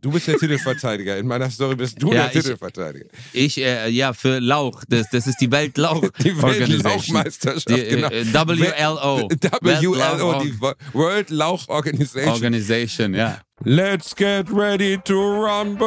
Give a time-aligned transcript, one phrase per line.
[0.00, 1.16] Du bist der Titelverteidiger.
[1.18, 3.06] In meiner Story bist du Ja, der ich- Titelverteidiger.
[3.32, 4.84] Ich, äh, ja, für Lauch.
[4.88, 6.02] Das, das ist die Weltlauch.
[6.22, 6.40] Die.
[6.40, 8.08] Weltlauchmeisterschaft, Die, genau.
[8.08, 9.28] äh, WLO.
[9.60, 12.32] WLO, die Wo- World Lauch Organization.
[12.32, 13.40] Organization, ja.
[13.64, 15.86] Let's get ready to rumble.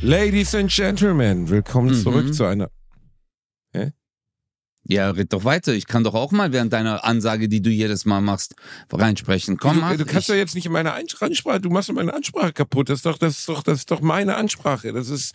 [0.00, 2.02] Ladies and Gentlemen, willkommen Mhm.
[2.02, 2.70] zurück zu einer.
[4.90, 5.74] Ja, red doch weiter.
[5.74, 8.54] Ich kann doch auch mal während deiner Ansage, die du jedes Mal machst,
[8.90, 9.58] reinsprechen.
[9.58, 9.98] Komm mal.
[9.98, 12.88] du, du kannst doch jetzt nicht in meine Ansprache, du machst meine Ansprache kaputt.
[12.88, 14.94] Das ist doch, das ist doch, das ist doch meine Ansprache.
[14.94, 15.34] Das ist,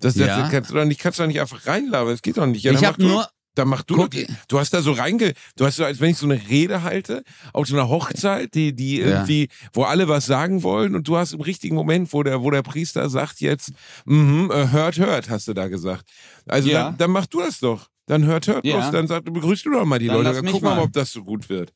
[0.00, 0.48] das, das, Ja.
[0.50, 2.14] kannst du doch nicht, kannst du doch nicht einfach reinlabern.
[2.14, 2.62] Das geht doch nicht.
[2.62, 3.28] Ja, ich habe nur.
[3.56, 6.10] Dann mach du, Guck, doch- du hast da so reinge, du hast so, als wenn
[6.10, 9.06] ich so eine Rede halte, auf so einer Hochzeit, die, die Ja.
[9.06, 12.50] irgendwie, wo alle was sagen wollen und du hast im richtigen Moment, wo der, wo
[12.50, 13.72] der Priester sagt jetzt,
[14.04, 16.04] mhm, äh, hört, hört, hast du da gesagt.
[16.46, 16.84] Also Ja.
[16.84, 17.88] dann, dann mach du das doch.
[18.06, 18.76] Dann hört, hört Ja.
[18.76, 20.82] los, dann sag, begrüßt du doch mal die Dann Leute, dann guck mal, mal.
[20.84, 21.72] ob das so gut wird.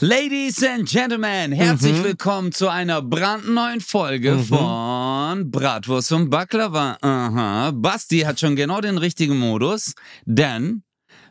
[0.00, 2.04] Ladies and Gentlemen, herzlich Mhm.
[2.04, 4.44] willkommen zu einer brandneuen Folge Mhm.
[4.44, 6.96] von Bratwurst und Baklava.
[7.02, 7.70] Aha.
[7.72, 10.82] Basti hat schon genau den richtigen Modus, denn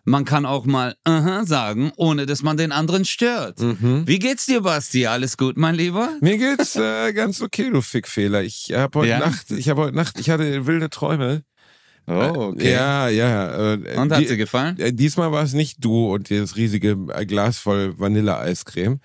[0.06, 3.60] man kann auch mal aha sagen, ohne dass man den anderen stört.
[3.60, 4.04] Mhm.
[4.06, 5.08] Wie geht's dir, Basti?
[5.08, 6.10] Alles gut, mein Lieber?
[6.22, 8.44] Mir geht's äh, ganz okay, du Fickfehler.
[8.44, 9.20] Ich habe heute Ja?
[9.20, 11.44] Nacht, ich habe heute Nacht, ich hatte wilde Träume.
[12.08, 13.74] Oh, Ja, ja.
[13.74, 14.80] Äh, Und hat die- dir gefallen?
[14.80, 19.00] äh, diesmal war es nicht du und dieses riesige äh, Glas voll Vanilleeiscreme.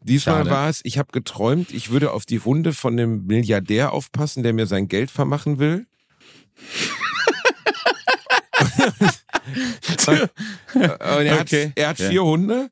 [0.00, 0.50] Diesmal Schade.
[0.50, 4.52] war es, ich habe geträumt, ich würde auf die Hunde von dem Milliardär aufpassen, der
[4.54, 5.86] mir sein Geld vermachen will.
[10.76, 11.66] und er Okay.
[11.66, 12.08] hat, er hat Ja.
[12.10, 12.70] vier Hunde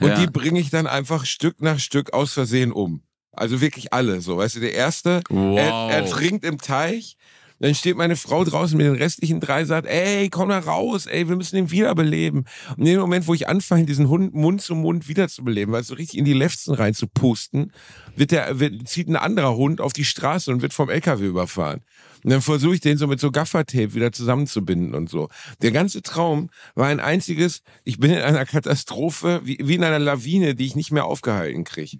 [0.00, 0.14] und Ja.
[0.20, 3.02] die bringe ich dann einfach Stück nach Stück aus Versehen um.
[3.32, 4.38] Also wirklich alle so.
[4.38, 7.16] Weißt du, der erste, er, er trinkt im Teich.
[7.58, 11.28] Dann steht meine Frau draußen mit den restlichen drei, sagt, ey, komm da raus, ey,
[11.28, 12.44] wir müssen ihn wiederbeleben.
[12.70, 15.94] Und in dem Moment, wo ich anfange, diesen Hund Mund zu Mund wiederzubeleben, weil so
[15.94, 17.72] richtig in die Lefzen reinzupusten,
[18.14, 21.80] wird der, wird, zieht ein anderer Hund auf die Straße und wird vom LKW überfahren.
[22.24, 25.28] Und dann versuche ich den so mit so Gaffertape wieder zusammenzubinden und so.
[25.62, 29.98] Der ganze Traum war ein einziges, ich bin in einer Katastrophe, wie, wie in einer
[29.98, 31.98] Lawine, die ich nicht mehr aufgehalten kriege.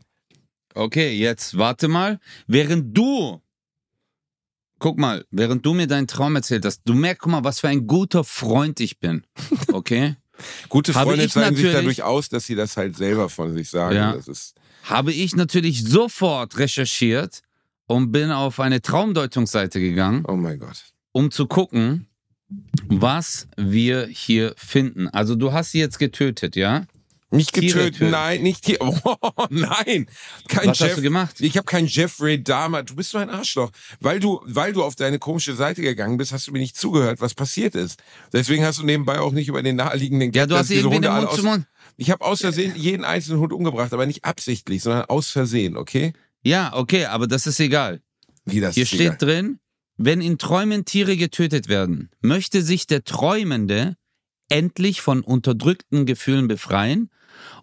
[0.74, 2.18] Okay, jetzt warte mal.
[2.46, 3.40] Während du,
[4.78, 7.68] guck mal, während du mir deinen Traum erzählt hast, du merkst, guck mal, was für
[7.68, 9.24] ein guter Freund ich bin.
[9.72, 10.16] Okay?
[10.68, 13.96] Gute Freunde zeigen sich dadurch aus, dass sie das halt selber von sich sagen.
[13.96, 14.12] Ja.
[14.14, 14.54] Das ist
[14.84, 17.40] Habe ich natürlich sofort recherchiert
[17.86, 20.84] und bin auf eine Traumdeutungsseite gegangen, Oh mein Gott.
[21.12, 22.06] um zu gucken,
[22.88, 25.08] was wir hier finden.
[25.08, 26.84] Also du hast sie jetzt getötet, ja?
[27.30, 28.78] Nicht getötet, nein, nicht Tier.
[28.80, 30.06] Oh, nein,
[30.48, 30.88] kein Was Jeff.
[30.90, 31.40] hast du gemacht?
[31.40, 32.84] Ich habe keinen Jeffrey Dahmer.
[32.84, 33.70] Du bist so ein Arschloch,
[34.00, 37.20] weil du, weil du auf deine komische Seite gegangen bist, hast du mir nicht zugehört,
[37.20, 38.00] was passiert ist.
[38.32, 41.00] Deswegen hast du nebenbei auch nicht über den naheliegenden Ja, Gag, du hast diese irgendwie
[41.00, 41.66] den alle Mund aus, zu Mund.
[41.96, 46.12] Ich habe aus Versehen jeden einzelnen Hund umgebracht, aber nicht absichtlich, sondern aus Versehen, okay?
[46.42, 48.00] Ja, okay, aber das ist egal.
[48.44, 49.16] Wie das Hier ist steht egal.
[49.18, 49.58] drin,
[49.96, 53.96] wenn in Träumen Tiere getötet werden, möchte sich der Träumende
[54.48, 57.10] endlich von unterdrückten Gefühlen befreien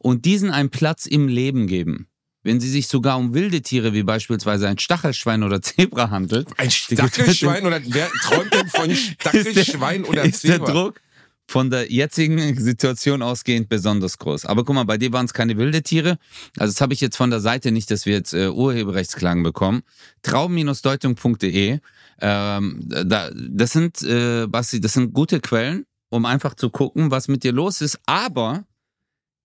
[0.03, 2.07] und diesen einen Platz im Leben geben.
[2.43, 6.69] Wenn sie sich sogar um wilde Tiere wie beispielsweise ein Stachelschwein oder Zebra handelt, Ein
[6.69, 10.71] Stachelschwein oder wer träumt denn von Stachelschwein oder ist der Zebra?
[10.71, 11.01] Druck
[11.47, 14.45] von der jetzigen Situation ausgehend besonders groß.
[14.45, 16.17] Aber guck mal, bei dir waren es keine wilde Tiere.
[16.57, 19.83] Also das habe ich jetzt von der Seite nicht, dass wir jetzt äh, Urheberrechtsklagen bekommen.
[20.23, 21.79] Traum-deutung.de.
[22.21, 27.27] Ähm, da, das sind, äh, Basti, das sind gute Quellen, um einfach zu gucken, was
[27.27, 27.99] mit dir los ist.
[28.05, 28.65] Aber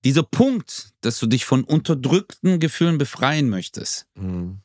[0.08, 4.60] dieser Punkt, dass du dich von unterdrückten Gefühlen befreien möchtest, Hm.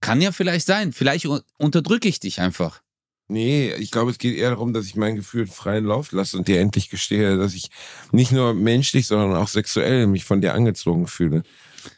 [0.00, 0.92] kann ja vielleicht sein.
[0.92, 2.80] Vielleicht un- unterdrücke ich dich einfach.
[3.26, 6.46] Nee, ich glaube, es geht eher darum, dass ich mein Gefühl freien Lauf lasse und
[6.46, 7.70] dir endlich gestehe, dass ich
[8.12, 11.42] nicht nur menschlich, sondern auch sexuell mich von dir angezogen fühle.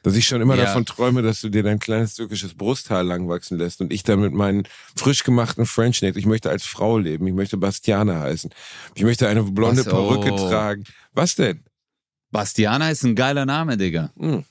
[0.04, 0.64] Dass ich schon immer Ja.
[0.64, 4.32] davon träume, dass du dir dein kleines türkisches Brusthaar langwachsen lässt und ich dann mit
[4.32, 8.50] meinen frisch gemachten French Nails, ich möchte als Frau leben, ich möchte Bastiane heißen,
[8.94, 9.92] ich möchte eine blonde Was?
[9.92, 10.48] Perücke Oh.
[10.48, 10.84] tragen.
[11.12, 11.64] Was denn?
[12.36, 14.10] Bastiana ist ein geiler Name, Digga.
[14.18, 14.44] Hm.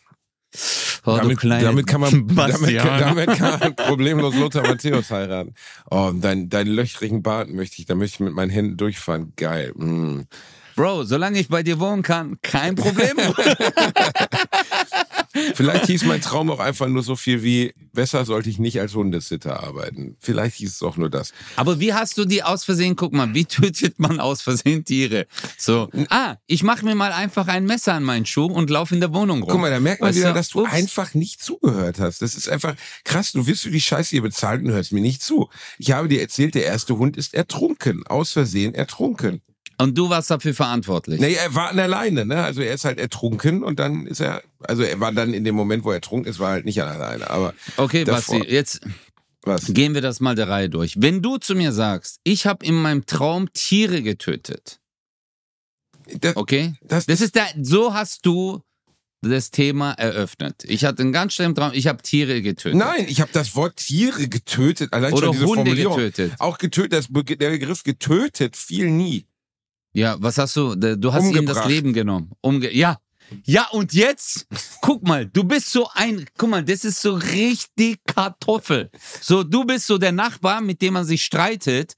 [1.05, 5.53] Oh, damit, damit, kann man, damit, damit kann man problemlos Lothar Matthäus heiraten.
[5.91, 9.33] Oh, und dein, deinen löchrigen Bart möchte ich, da möchte ich mit meinen Händen durchfahren.
[9.35, 9.71] Geil.
[9.75, 10.21] Mm.
[10.75, 13.17] Bro, solange ich bei dir wohnen kann, kein Problem.
[15.55, 18.95] Vielleicht hieß mein Traum auch einfach nur so viel wie, besser sollte ich nicht als
[18.95, 20.15] Hundesitter arbeiten.
[20.19, 21.33] Vielleicht hieß es auch nur das.
[21.55, 25.27] Aber wie hast du die aus Versehen, guck mal, wie tötet man aus Versehen Tiere?
[25.57, 29.01] So, ah, ich mache mir mal einfach ein Messer an meinen Schuh und laufe in
[29.01, 29.49] der Wohnung rum.
[29.51, 30.35] Guck mal, da merkt man Weißt wieder, du?
[30.35, 30.71] dass du Ups.
[30.71, 32.21] einfach nicht zugehört hast.
[32.21, 33.31] Das ist einfach krass.
[33.31, 35.49] Du wirst für die Scheiße hier bezahlt und hörst mir nicht zu.
[35.77, 38.05] Ich habe dir erzählt, der erste Hund ist ertrunken.
[38.07, 39.41] Aus Versehen ertrunken.
[39.77, 41.19] Und du warst dafür verantwortlich.
[41.19, 42.43] Nee, er war an der Leine, ne?
[42.43, 45.55] Also er ist halt ertrunken und dann ist er, also er war dann in dem
[45.55, 47.29] Moment, wo er ertrunken ist, war er halt nicht an der Leine.
[47.29, 48.39] Aber Okay, Davor.
[48.39, 48.81] Basti, jetzt
[49.43, 49.65] was?
[49.73, 50.95] gehen wir das mal der Reihe durch.
[51.01, 54.79] Wenn du zu mir sagst, ich habe in meinem Traum Tiere getötet,
[56.21, 56.73] Das, okay?
[56.81, 58.61] das, Das ist der, so hast du
[59.21, 60.63] das Thema eröffnet.
[60.65, 62.77] Ich hatte einen ganz schlimmen Traum, ich habe Tiere getötet.
[62.77, 64.93] Nein, ich habe das Wort Tiere getötet.
[64.93, 65.97] Allein Oder schon diese Hunde Formulierung.
[65.97, 66.33] getötet.
[66.39, 69.25] Auch getötet, das, der Begriff getötet fiel nie.
[69.95, 70.75] Ja, was hast du?
[70.75, 71.65] Du hast ihm das.
[71.65, 72.31] Leben genommen.
[72.41, 72.97] Umge ja.
[73.43, 74.45] Ja, und jetzt,
[74.81, 78.91] guck mal, du bist so ein, guck mal, das ist so richtig Kartoffel.
[79.19, 81.95] So, du bist so der Nachbar, mit dem man sich streitet.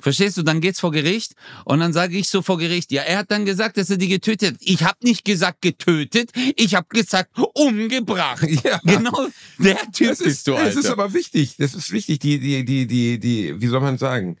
[0.00, 0.42] Verstehst du?
[0.42, 1.32] Dann geht's vor Gericht
[1.64, 4.06] und dann sage ich so vor Gericht, ja, er hat dann gesagt, dass er die
[4.06, 4.60] getötet hat.
[4.60, 8.46] Ich habe nicht gesagt getötet, ich habe gesagt umgebracht.
[8.64, 8.80] Ja.
[8.84, 9.26] Genau,
[9.58, 10.92] der Typ Das bist ist, du, das ist Alter.
[10.92, 11.56] aber wichtig.
[11.58, 12.18] Das ist wichtig.
[12.20, 14.36] Die, die, die, die, die, wie soll man sagen?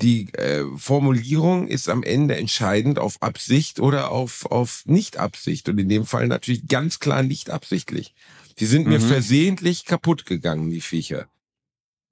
[0.00, 5.68] Die äh, Formulierung ist am Ende entscheidend auf Absicht oder auf, auf Nicht-Absicht.
[5.68, 8.14] Und in dem Fall natürlich ganz klar nicht absichtlich.
[8.58, 9.04] Die sind mir Mhm.
[9.08, 11.26] versehentlich kaputt gegangen, die Viecher.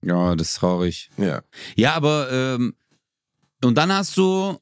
[0.02, 1.10] Ja, das ist traurig.
[1.16, 1.42] Ja.
[1.76, 2.74] Ja, aber ähm,
[3.62, 4.58] und dann hast du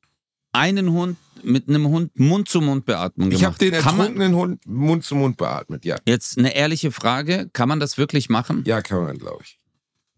[0.53, 3.41] einen Hund mit einem Hund Mund-zu-Mund-Beatmung gemacht.
[3.41, 5.85] Ich habe den ertrunkenen Hund Mund zu Mund beatmet.
[5.85, 5.97] Ja.
[6.07, 8.65] jetzt eine ehrliche Frage, kann man das wirklich machen?
[8.67, 9.61] Ja, kann man, glaube ich.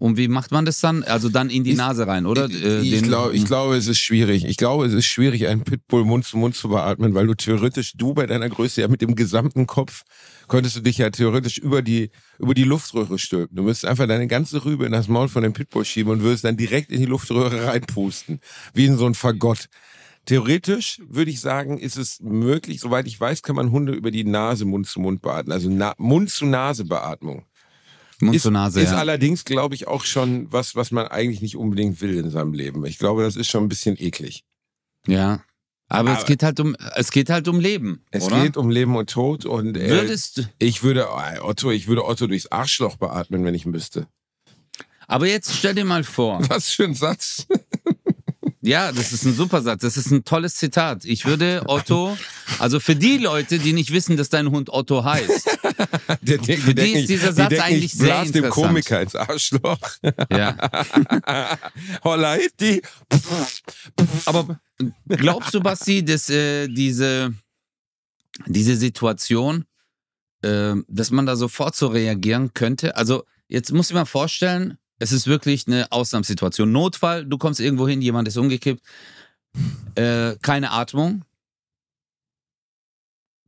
[0.00, 1.02] Und wie macht man das dann?
[1.05, 2.49] Also dann in die Ich- Nase rein, oder?
[2.49, 4.47] Ich, Äh, ich, glaube, ich glaube, es ist schwierig.
[4.47, 7.93] Ich glaube, es ist schwierig, einen Pitbull Mund zu Mund zu beatmen, weil du theoretisch,
[7.97, 10.02] du bei deiner Größe ja mit dem gesamten Kopf,
[10.49, 13.55] könntest du dich ja theoretisch über die, über die Luftröhre stülpen.
[13.56, 16.44] Du müsstest einfach deine ganze Rübe in das Maul von dem Pitbull schieben und würdest
[16.44, 18.41] dann direkt in die Luftröhre reinpusten.
[18.73, 19.67] Wie in so ein Fagott.
[20.26, 24.25] Theoretisch würde ich sagen, ist es möglich, soweit ich weiß, kann man Hunde über die
[24.25, 25.52] Nase Mund zu Mund beatmen.
[25.52, 27.44] Also Na Mund-zu-Nase-Beatmung.
[28.22, 28.99] Mund Ist, zu Nase, ist ja.
[28.99, 32.84] allerdings, glaube ich, auch schon was, was man eigentlich nicht unbedingt will in seinem Leben.
[32.87, 34.44] Ich glaube, das ist schon ein bisschen eklig.
[35.06, 35.43] ja.
[35.93, 38.43] Aber, es Aber- geht halt um, es geht halt um Leben, Es oder?
[38.44, 42.05] geht um Leben und Tod und äh, Würdest du, ich würde äh, Otto, ich würde
[42.05, 44.06] Otto durchs Arschloch beatmen, wenn ich müsste.
[45.08, 47.49] aber jetzt stell dir mal vor, Was für ein Satz.
[48.62, 49.81] Ja, das ist ein super Satz.
[49.81, 51.07] Das ist ein tolles Zitat.
[51.07, 52.17] Ich würde Otto,
[52.59, 55.59] also für die Leute, die nicht wissen, dass dein Hund Otto heißt.
[56.21, 58.67] Der, der, Für die ist dieser Satz eigentlich ich sehr blas dem interessant.
[58.67, 59.79] Komiker ins Arschloch.
[60.31, 60.57] Ja.
[62.05, 62.83] Holla Hitti.
[64.27, 64.61] Aber
[65.09, 67.33] glaubst du, Basti, dass äh, diese,
[68.47, 69.65] diese Situation,
[70.43, 72.97] äh, dass man da sofort so reagieren könnte?
[72.97, 76.70] Also, jetzt muss ich mal vorstellen, es ist wirklich eine Ausnahmesituation.
[76.70, 78.82] Notfall, du kommst irgendwo hin, jemand ist umgekippt,
[79.97, 81.25] äh, keine Atmung.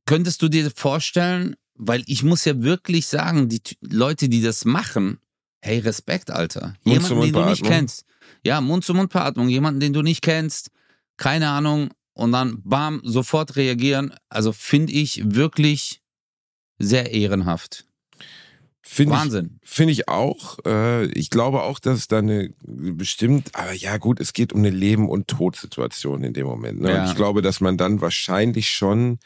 [0.07, 5.21] Könntest du dir vorstellen, weil ich muss ja wirklich sagen, die Leute, die das machen,
[5.61, 6.75] hey, Respekt, Alter.
[6.85, 8.05] Jemanden, den du nicht kennst.
[8.45, 10.71] Ja, Mund-zu-Mund-Beatmung, jemanden, den du nicht kennst,
[11.17, 14.15] keine Ahnung, und dann bam, sofort reagieren.
[14.29, 16.03] Also finde ich wirklich
[16.79, 17.87] sehr ehrenhaft.
[18.85, 19.61] Finde ich, Wahnsinn.
[19.63, 20.59] Finde ich auch.
[20.67, 24.59] Äh, ich glaube auch, dass es da eine bestimmt, aber ja gut, es geht um
[24.59, 26.81] eine Leben- und Todsituation in dem Moment.
[26.81, 26.91] Ne?
[26.91, 27.03] Ja.
[27.03, 29.21] Und ich glaube, dass man dann wahrscheinlich schon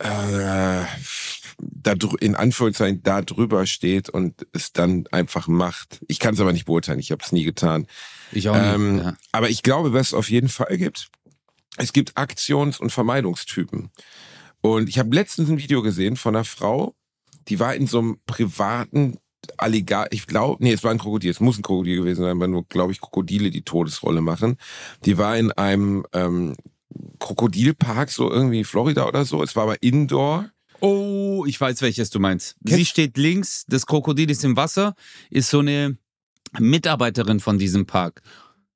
[0.00, 0.84] äh,
[1.58, 6.00] da in Anführungszeichen da drüber steht und es dann einfach macht.
[6.08, 7.86] Ich kann es aber nicht beurteilen, ich habe es nie getan.
[8.32, 8.74] Ich auch nicht.
[8.74, 9.16] Ähm, ja.
[9.30, 11.08] Aber ich glaube, was es auf jeden Fall gibt,
[11.76, 13.90] es gibt Aktions- und Vermeidungstypen.
[14.60, 16.94] Und ich habe letztens ein Video gesehen von einer Frau,
[17.48, 19.16] die war in so einem privaten
[19.56, 22.48] Alligator, ich glaube, nee, es war ein Krokodil, es muss ein Krokodil gewesen sein, weil
[22.48, 24.56] nur, glaube ich, Krokodile die Todesrolle machen.
[25.04, 26.54] Die war in einem ähm,
[27.18, 29.42] Krokodilpark, so irgendwie Florida oder so.
[29.42, 30.48] Es war aber Indoor.
[30.80, 32.56] Oh, ich weiß, welches du meinst.
[32.64, 34.94] Kennst- Sie steht links, das Krokodil ist im Wasser,
[35.30, 35.96] ist so eine
[36.58, 38.22] Mitarbeiterin von diesem Park.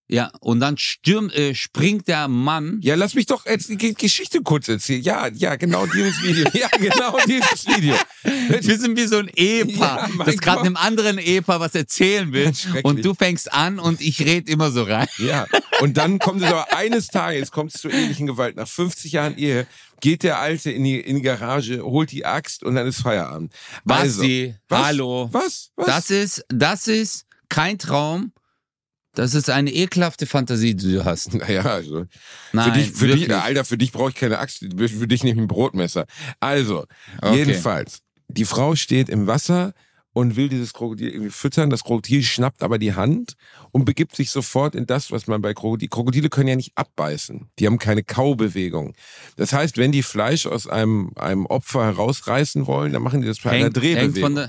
[0.09, 2.79] Ja, und dann stürmt, äh, springt der Mann.
[2.81, 5.03] Ja, lass mich doch jetzt die Geschichte kurz erzählen.
[5.03, 6.47] Ja, ja, genau dieses Video.
[6.57, 7.95] Ja, genau dieses Video.
[8.23, 12.53] Wir sind wie so ein Ehepaar, Ja, das gerade einem anderen Ehepaar was erzählen will.
[12.83, 15.09] Und du fängst an und ich red immer so rein.
[15.19, 15.47] Ja,
[15.81, 18.57] und dann kommt es aber eines Tages, kommt es zur ähnlichen Gewalt.
[18.57, 19.67] Nach 50 Jahren Ehe
[20.01, 23.53] geht der Alte in die, in die Garage, holt die Axt und dann ist Feierabend.
[23.85, 24.87] Basti, was?
[24.87, 25.29] hallo.
[25.33, 25.73] Was?
[25.77, 25.87] Was?
[25.87, 28.33] Das ist, das ist kein Traum.
[29.17, 31.35] Das ist eine ekelhafte Fantasie, die du hast.
[31.35, 32.05] Naja, also.
[32.53, 33.25] Nein, für dich, für wirklich.
[33.29, 36.07] dich, Alter, für dich brauche ich keine Axt, für dich nehme ich ein Brotmesser.
[36.39, 36.85] Also,
[37.21, 37.39] Okay.
[37.39, 38.01] jedenfalls.
[38.29, 39.73] Die Frau steht im Wasser
[40.13, 41.71] und will dieses Krokodil irgendwie füttern.
[41.71, 43.35] Das Krokodil schnappt aber die Hand
[43.71, 45.89] und begibt sich sofort in das, was man bei Krokodil.
[45.89, 47.51] Krokodile können ja nicht abbeißen.
[47.59, 48.95] Die haben keine Kaubewegung.
[49.37, 53.41] Das heißt, wenn die Fleisch aus einem, einem Opfer herausreißen wollen, dann machen die das
[53.41, 54.49] bei hängt, einer Drehbewegung.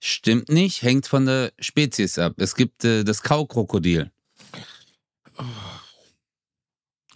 [0.00, 2.34] Stimmt nicht, hängt von der Spezies ab.
[2.38, 4.10] Es gibt äh, das Kaukrokodil.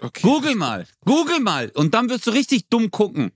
[0.00, 0.22] Okay.
[0.22, 3.32] Google mal, Google mal und dann wirst du richtig dumm gucken.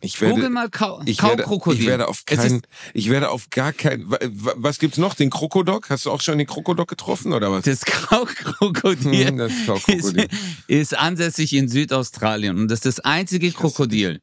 [0.00, 1.86] Ich werde, Google mal Kau ich Kaukrokodil.
[1.86, 2.62] Werde, ich werde auf keinen,
[2.94, 5.14] ich werde auf gar keinen, was gibt's noch?
[5.14, 5.90] Den Krokodok?
[5.90, 7.64] Hast du auch schon den Krokodok getroffen oder was?
[7.64, 10.28] Das Kaukrokodil, hm, das Kaukrokodil.
[10.68, 14.20] Ist, ist, ansässig in Südaustralien und das ist das einzige Krokodil,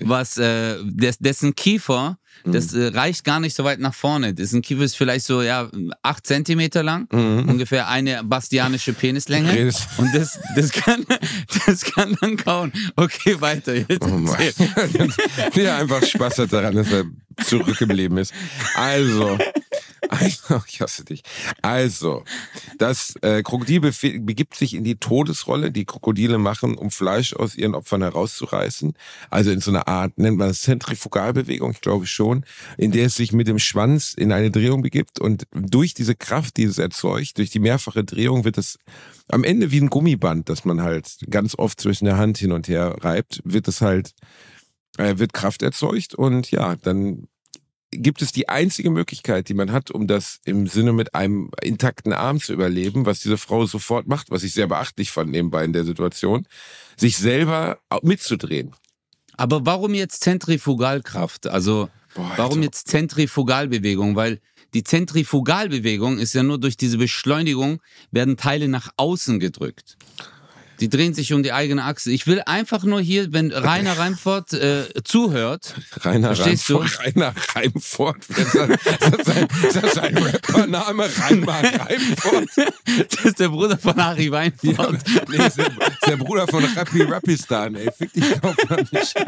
[0.00, 2.82] was, äh, des, dessen Kiefer das mhm.
[2.82, 4.34] äh, reicht gar nicht so weit nach vorne.
[4.34, 5.70] Das ist ein Kiefer ist vielleicht so ja
[6.02, 7.48] acht Zentimeter lang, mhm.
[7.48, 9.52] ungefähr eine bastianische Penislänge.
[9.52, 9.88] Redest.
[9.98, 11.04] Und das, das kann,
[11.66, 12.72] das kann dann kauen.
[12.96, 14.02] Okay, weiter jetzt.
[14.02, 14.18] Oh
[15.60, 17.04] ja, einfach Spaß hat daran, dass er
[17.36, 18.32] zurückgeblieben ist.
[18.74, 19.38] Also,
[20.12, 21.22] also, ich hasse dich.
[21.62, 22.24] Also,
[22.76, 27.74] das äh, Krokodil begibt sich in die Todesrolle, die Krokodile machen, um Fleisch aus ihren
[27.74, 28.92] Opfern herauszureißen.
[29.30, 32.44] Also in so einer Art, nennt man das Zentrifugalbewegung, ich glaube schon,
[32.76, 35.18] in der es sich mit dem Schwanz in eine Drehung begibt.
[35.18, 38.78] Und durch diese Kraft, die es erzeugt, durch die mehrfache Drehung, wird es
[39.28, 42.68] am Ende wie ein Gummiband, das man halt ganz oft zwischen der Hand hin und
[42.68, 44.12] her reibt, wird es halt
[44.98, 47.28] äh, wird Kraft erzeugt und ja, dann
[47.92, 52.12] gibt es die einzige Möglichkeit, die man hat, um das im Sinne mit einem intakten
[52.12, 55.74] Arm zu überleben, was diese Frau sofort macht, was ich sehr beachtlich fand nebenbei in
[55.74, 56.46] der Situation,
[56.96, 58.74] sich selber mitzudrehen.
[59.36, 61.46] Aber warum jetzt Zentrifugalkraft?
[61.46, 64.16] Also Boah, warum jetzt Zentrifugalbewegung?
[64.16, 64.40] Weil
[64.74, 67.80] die Zentrifugalbewegung ist ja nur durch diese Beschleunigung
[68.10, 69.96] werden Teile nach außen gedrückt.
[70.82, 72.10] Die drehen sich um die eigene Achse.
[72.10, 75.76] Ich will einfach nur hier, wenn Rainer Reimfort äh, zuhört.
[76.00, 76.98] Rainer Reimfort.
[76.98, 78.16] Rainer Reimfort.
[78.32, 81.04] Das ist, das ein Rappername.
[81.04, 82.48] Rainer Reimfort.
[83.10, 84.98] Das ist der Bruder von Harry Weinfort.
[85.06, 87.88] Ja, nee, ist der, ist der Bruder von Rappi Rappistan, ey.
[87.96, 88.56] Fick dich auf,
[88.92, 89.22] Scheiße.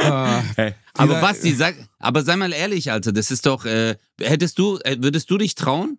[0.00, 0.74] Ah, hey.
[0.94, 4.96] Aber Basti, sag, aber sei mal ehrlich, Alter, das ist doch, äh, hättest du, äh,
[5.00, 5.98] würdest du dich trauen?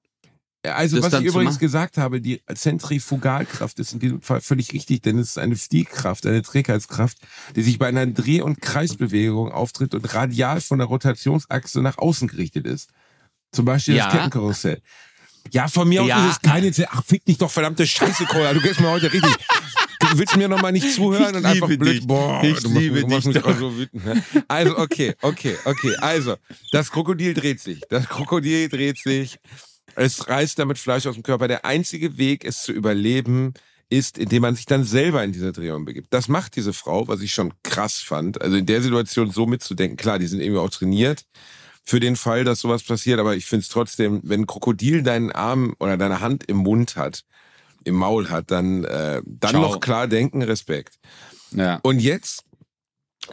[0.64, 5.18] Also, was ich übrigens gesagt habe, die Zentrifugalkraft ist in diesem Fall völlig richtig, denn
[5.18, 7.18] es ist eine Fliehkraft, eine Trägheitskraft,
[7.56, 12.28] die sich bei einer Dreh- und Kreisbewegung auftritt und radial von der Rotationsachse nach außen
[12.28, 12.90] gerichtet ist.
[13.52, 14.06] Zum Beispiel ja.
[14.06, 14.82] das Kettenkarussell.
[15.50, 16.18] Ja, von mir ja.
[16.18, 19.12] aus ist es keine, Ach, fick dich doch, verdammte Scheiße, Cola, du gehst mir heute
[19.12, 19.36] richtig.
[20.00, 22.00] Du willst mir nochmal nicht zuhören und einfach blöd.
[22.00, 22.08] Dich.
[22.08, 23.46] Boah, ich du liebe machst, dich.
[23.46, 24.24] Mich so wütend, ne?
[24.48, 25.96] Also, okay, okay, okay.
[25.98, 26.36] Also,
[26.72, 27.82] das Krokodil dreht sich.
[27.90, 29.38] Das Krokodil dreht sich.
[29.96, 31.48] Es reißt damit Fleisch aus dem Körper.
[31.48, 33.54] Der einzige Weg, es zu überleben,
[33.90, 36.14] ist, indem man sich dann selber in diese Drehung begibt.
[36.14, 38.42] Das macht diese Frau, was ich schon krass fand.
[38.42, 39.98] Also in der Situation so mitzudenken.
[39.98, 41.26] Klar, die sind irgendwie auch trainiert
[41.84, 43.20] für den Fall, dass sowas passiert.
[43.20, 46.96] Aber ich finde es trotzdem, wenn ein Krokodil deinen Arm oder deine Hand im Mund
[46.96, 47.26] hat,
[47.84, 51.00] im Maul hat, dann, äh, dann noch klar denken, Respekt.
[51.52, 51.80] Ja.
[51.84, 52.46] Und jetzt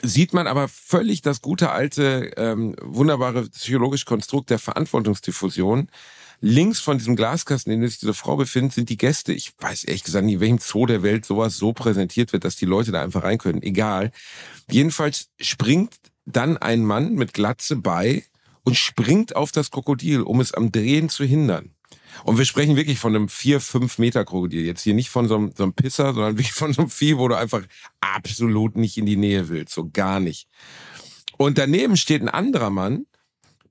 [0.03, 5.89] sieht man aber völlig das gute alte, ähm, wunderbare psychologische Konstrukt der Verantwortungsdiffusion
[6.41, 9.33] links von diesem Glaskasten, in dem sich diese Frau befindet, sind die Gäste.
[9.33, 12.67] Ich weiß ehrlich gesagt nicht, welchem Zoo der Welt sowas so präsentiert wird, dass die
[12.67, 13.63] Leute da einfach rein können.
[13.63, 14.13] Egal.
[14.71, 18.25] Jedenfalls springt dann ein Mann mit Glatze bei
[18.65, 21.75] und springt auf das Krokodil, um es am Drehen zu hindern.
[22.25, 24.65] Und wir sprechen wirklich von einem vier, fünf Meter Krokodil.
[24.65, 27.17] Jetzt hier nicht von so einem, so einem Pisser, sondern wirklich von so einem Vieh,
[27.17, 27.63] wo du einfach
[28.01, 29.75] absolut nicht in die Nähe willst.
[29.75, 30.49] So gar nicht.
[31.37, 33.07] Und daneben steht ein anderer Mann,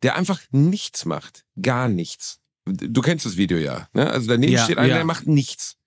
[0.04, 1.44] der einfach nichts macht.
[1.62, 2.40] Gar nichts.
[2.68, 3.88] Du kennst das Video ja.
[3.94, 4.10] Ne?
[4.10, 4.96] Also daneben ja, steht einer, ja.
[4.96, 5.78] der macht nichts.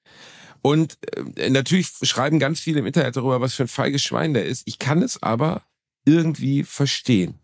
[0.63, 0.99] Und
[1.37, 4.63] äh, natürlich schreiben ganz viele im Internet darüber, was für ein feiges Schwein der ist.
[4.67, 5.63] Ich kann es aber
[6.05, 7.39] irgendwie verstehen.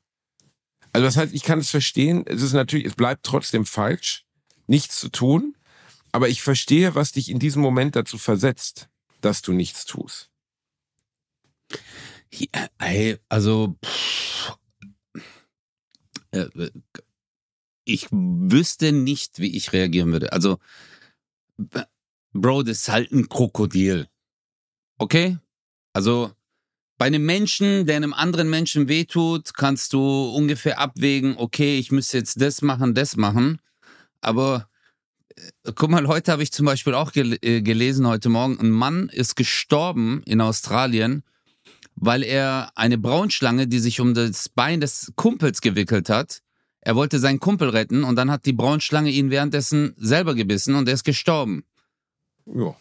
[0.93, 2.25] Also das heißt, ich kann es verstehen.
[2.27, 4.25] Es ist natürlich, es bleibt trotzdem falsch,
[4.67, 5.57] nichts zu tun.
[6.13, 8.89] Aber ich verstehe, was dich in diesem Moment dazu versetzt,
[9.21, 10.31] dass du nichts tust.
[12.33, 12.69] Ja,
[13.29, 14.57] also pff,
[16.31, 16.71] äh,
[17.87, 20.33] ich wüsste nicht, wie ich reagieren würde.
[20.33, 20.59] Also,
[22.33, 24.09] Bro, das ist halt ein Krokodil.
[24.99, 25.39] Okay?
[25.95, 26.33] Also,
[26.99, 32.19] bei einem Menschen, der einem anderen Menschen wehtut, kannst du ungefähr abwägen, okay, ich müsste
[32.19, 33.61] jetzt das machen, das machen.
[34.21, 34.69] Aber
[35.37, 38.71] äh, guck mal, heute habe ich zum Beispiel auch gel äh, gelesen, heute Morgen, ein
[38.71, 41.23] Mann ist gestorben in Australien,
[41.95, 46.43] weil er eine Braunschlange, die sich um das Bein des Kumpels gewickelt hat,
[46.87, 50.87] er wollte seinen Kumpel retten und dann hat die Braunschlange ihn währenddessen selber gebissen und
[50.87, 51.65] er ist gestorben.
[52.47, 52.77] Ja.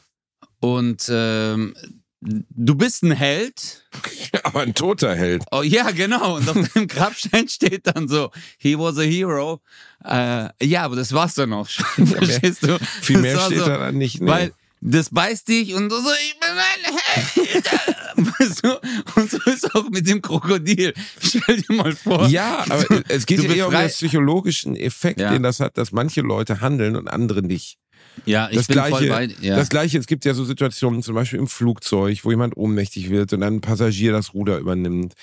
[0.60, 1.74] Und ähm,
[2.22, 3.84] du bist ein Held.
[4.44, 5.44] Aber ein toter Held.
[5.52, 6.36] Oh ja, genau.
[6.36, 9.62] Und auf deinem Grabstein steht dann so, he was a hero.
[10.04, 12.06] Äh, ja, aber das war's dann auch schon.
[12.06, 12.78] Verstehst du?
[13.02, 14.22] Viel mehr steht so, da dann nicht.
[14.22, 14.30] Nee.
[14.30, 18.26] Weil das beißt dich und du so, ich bin ein
[18.62, 18.80] du?
[19.16, 20.94] und so ist auch mit dem Krokodil.
[21.22, 22.28] Stell dir mal vor.
[22.28, 25.32] ja, aber es geht du ja eher um den psychologischen Effekt, Ja.
[25.32, 27.78] den das hat, dass manche Leute handeln und andere nicht.
[28.26, 29.56] Ja, ich Das bin voll gleiche, bei ja.
[29.58, 33.34] das gleiche, es gibt ja so Situationen, zum Beispiel im Flugzeug, wo jemand ohnmächtig wird
[33.34, 35.14] und dann ein Passagier das Ruder übernimmt.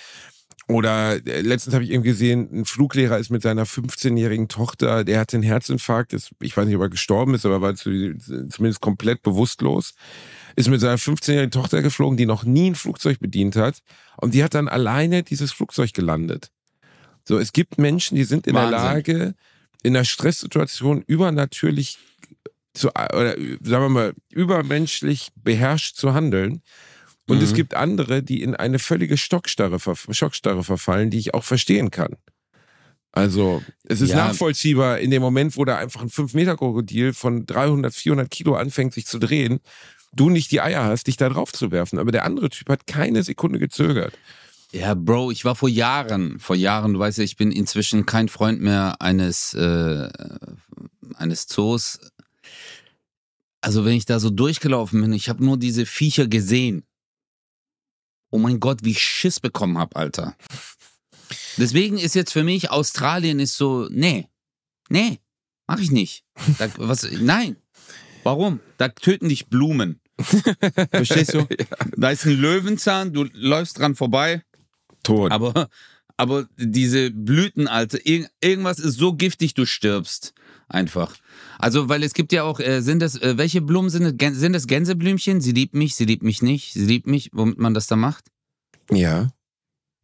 [0.74, 5.20] Oder äh, letztens habe ich eben gesehen, ein Fluglehrer ist mit seiner 15-jährigen Tochter, der
[5.20, 8.80] hatte einen Herzinfarkt, ist, ich weiß nicht, ob er gestorben ist, aber war zu, zumindest
[8.80, 9.94] komplett bewusstlos,
[10.56, 13.80] ist mit seiner 15-jährigen Tochter geflogen, die noch nie ein Flugzeug bedient hat
[14.16, 16.50] und die hat dann alleine dieses Flugzeug gelandet.
[17.24, 18.78] So, es gibt Menschen, die sind in der Wahnsinn.
[18.78, 19.34] Lage,
[19.82, 21.98] in einer Stresssituation übernatürlich
[22.74, 26.62] zu, oder sagen wir mal, übermenschlich beherrscht zu handeln.
[27.32, 27.56] Und es Mhm.
[27.56, 29.78] gibt andere, die in eine völlige Stockstarre,
[30.10, 32.16] Schockstarre verfallen, die ich auch verstehen kann.
[33.10, 34.16] Also, es ist Ja.
[34.16, 39.06] nachvollziehbar, in dem Moment, wo da einfach ein 5-Meter-Krokodil von 300, 400 Kilo anfängt, sich
[39.06, 39.60] zu drehen,
[40.12, 41.98] du nicht die Eier hast, dich da drauf zu werfen.
[41.98, 44.18] Aber der andere Typ hat keine Sekunde gezögert.
[44.72, 48.28] Ja, Bro, ich war vor Jahren, vor Jahren, du weißt ja, ich bin inzwischen kein
[48.28, 50.08] Freund mehr eines, äh,
[51.14, 51.98] eines Zoos.
[53.60, 56.84] Also wenn ich da so durchgelaufen bin, ich habe nur diese Viecher gesehen.
[58.32, 60.34] Oh mein Gott, wie ich Schiss bekommen hab, Alter.
[61.58, 64.26] Deswegen ist jetzt für mich Australien ist so, nee,
[64.88, 65.20] nee,
[65.66, 66.24] mach ich nicht.
[66.58, 67.56] Da, was, nein.
[68.22, 68.60] Warum?
[68.78, 70.00] Da töten dich Blumen.
[70.90, 71.46] Verstehst du?
[71.96, 74.42] Da ist ein Löwenzahn, du läufst dran vorbei,
[75.02, 75.30] Tot.
[75.30, 75.68] aber,
[76.16, 80.32] aber diese Blüten, Alter, irg irgendwas ist so giftig, du stirbst.
[80.72, 81.14] Einfach.
[81.58, 84.34] Also, weil es gibt ja auch, äh, sind das, äh, welche Blumen sind das?
[84.36, 85.40] Sind das Gänseblümchen?
[85.40, 88.24] Sie liebt mich, sie liebt mich nicht, sie liebt mich, womit man das da macht?
[88.90, 89.28] ja.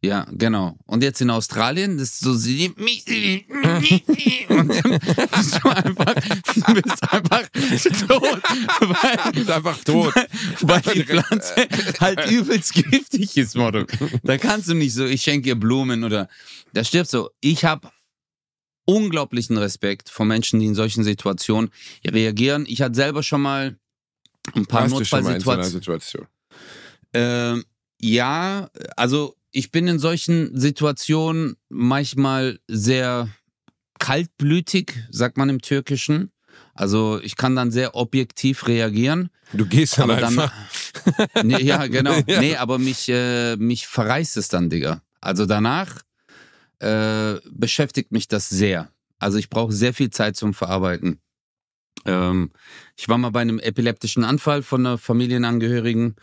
[0.01, 0.77] Ja, genau.
[0.85, 4.49] Und jetzt in Australien, das ist so, sie liebt mich, sie liebt mich.
[4.49, 4.97] Und dann
[5.35, 6.15] bist du einfach,
[6.55, 7.49] du bist einfach
[8.07, 8.41] tot.
[8.79, 10.13] Weil, Ist einfach tot.
[10.61, 11.67] weil die Pflanze
[11.99, 13.83] halt übelst giftig ist, Motto.
[14.23, 16.29] Da kannst du nicht so, ich schenke ihr Blumen oder
[16.71, 17.27] da stirbst du.
[17.41, 17.89] Ich habe
[18.89, 21.69] unglaublichen Respekt vor Menschen, die in solchen Situationen
[22.03, 22.65] reagieren.
[22.67, 23.77] Ich hatte selber schon mal
[24.55, 25.69] ein paar Notfallsituationen.
[25.69, 26.27] Situation?
[27.13, 27.65] Ähm,
[28.01, 33.29] ja, also ich bin in solchen Situationen manchmal sehr
[33.99, 36.31] kaltblütig, sagt man im Türkischen.
[36.73, 39.29] Also ich kann dann sehr objektiv reagieren.
[39.53, 40.53] Du gehst dann Aber dann, einfach.
[41.43, 42.15] nee, ja, genau.
[42.25, 42.39] Ja.
[42.39, 45.03] Nee, aber mich, äh, mich verreißt es dann, Digga.
[45.21, 46.01] Also danach
[46.79, 48.91] äh, beschäftigt mich das sehr.
[49.19, 51.19] Also ich brauche sehr viel Zeit zum Verarbeiten.
[52.05, 52.51] Ähm,
[52.95, 56.15] ich war mal bei einem epileptischen Anfall von einer Familienangehörigen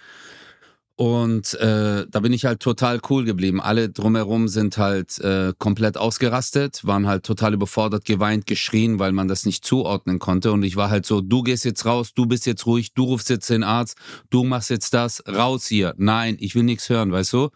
[0.98, 3.60] und äh, da bin ich halt total cool geblieben.
[3.60, 9.28] Alle drumherum sind halt äh, komplett ausgerastet, waren halt total überfordert, geweint, geschrien, weil man
[9.28, 10.52] das nicht zuordnen konnte.
[10.52, 13.28] Und ich war halt so, du gehst jetzt raus, du bist jetzt ruhig, du rufst
[13.28, 13.98] jetzt den Arzt,
[14.30, 15.94] du machst jetzt das, raus hier.
[15.98, 17.50] Nein, ich will nichts hören, weißt du?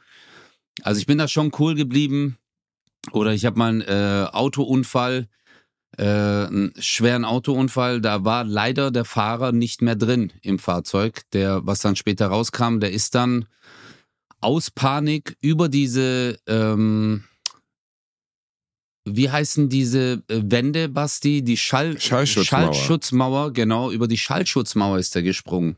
[0.82, 2.36] Also ich bin da schon cool geblieben.
[3.12, 5.28] Oder ich habe mal einen äh, Autounfall,
[5.96, 8.00] äh, einen schweren Autounfall.
[8.00, 11.22] Da war leider der Fahrer nicht mehr drin im Fahrzeug.
[11.32, 13.46] Der, was dann später rauskam, der ist dann
[14.40, 17.24] aus Panik über diese, ähm,
[19.04, 21.42] wie heißen diese äh, Wände, Basti?
[21.42, 22.74] Die Schall Schallschutzmauer.
[22.74, 25.76] Schallschutzmauer, genau, über die Schallschutzmauer ist er gesprungen.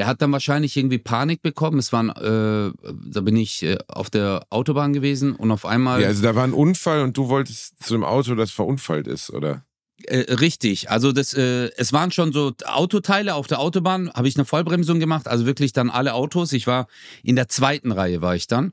[0.00, 1.78] Der hat dann wahrscheinlich irgendwie Panik bekommen.
[1.78, 2.72] Es waren, äh,
[3.12, 6.00] da bin ich äh, auf der Autobahn gewesen und auf einmal.
[6.00, 9.28] Ja, also da war ein Unfall und du wolltest zu einem Auto, das verunfallt ist,
[9.28, 9.62] oder?
[10.04, 14.36] Äh, richtig, also das, äh, es waren schon so Autoteile auf der Autobahn, habe ich
[14.36, 16.54] eine Vollbremsung gemacht, also wirklich dann alle Autos.
[16.54, 16.86] Ich war
[17.22, 18.72] in der zweiten Reihe war ich dann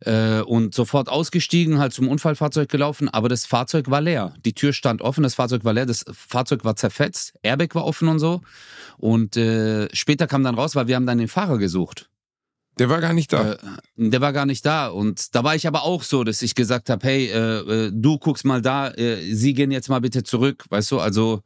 [0.00, 4.34] äh, und sofort ausgestiegen, halt zum Unfallfahrzeug gelaufen, aber das Fahrzeug war leer.
[4.44, 8.08] Die Tür stand offen, das Fahrzeug war leer, das Fahrzeug war zerfetzt, Airbag war offen
[8.08, 8.42] und so.
[8.98, 12.10] Und äh, später kam dann raus, weil wir haben dann den Fahrer gesucht.
[12.78, 13.52] Der war gar nicht da.
[13.52, 13.56] Äh,
[13.96, 14.88] der war gar nicht da.
[14.88, 18.18] Und da war ich aber auch so, dass ich gesagt habe, hey, äh, äh, du
[18.18, 21.00] guckst mal da, äh, sie gehen jetzt mal bitte zurück, weißt du?
[21.00, 21.42] Also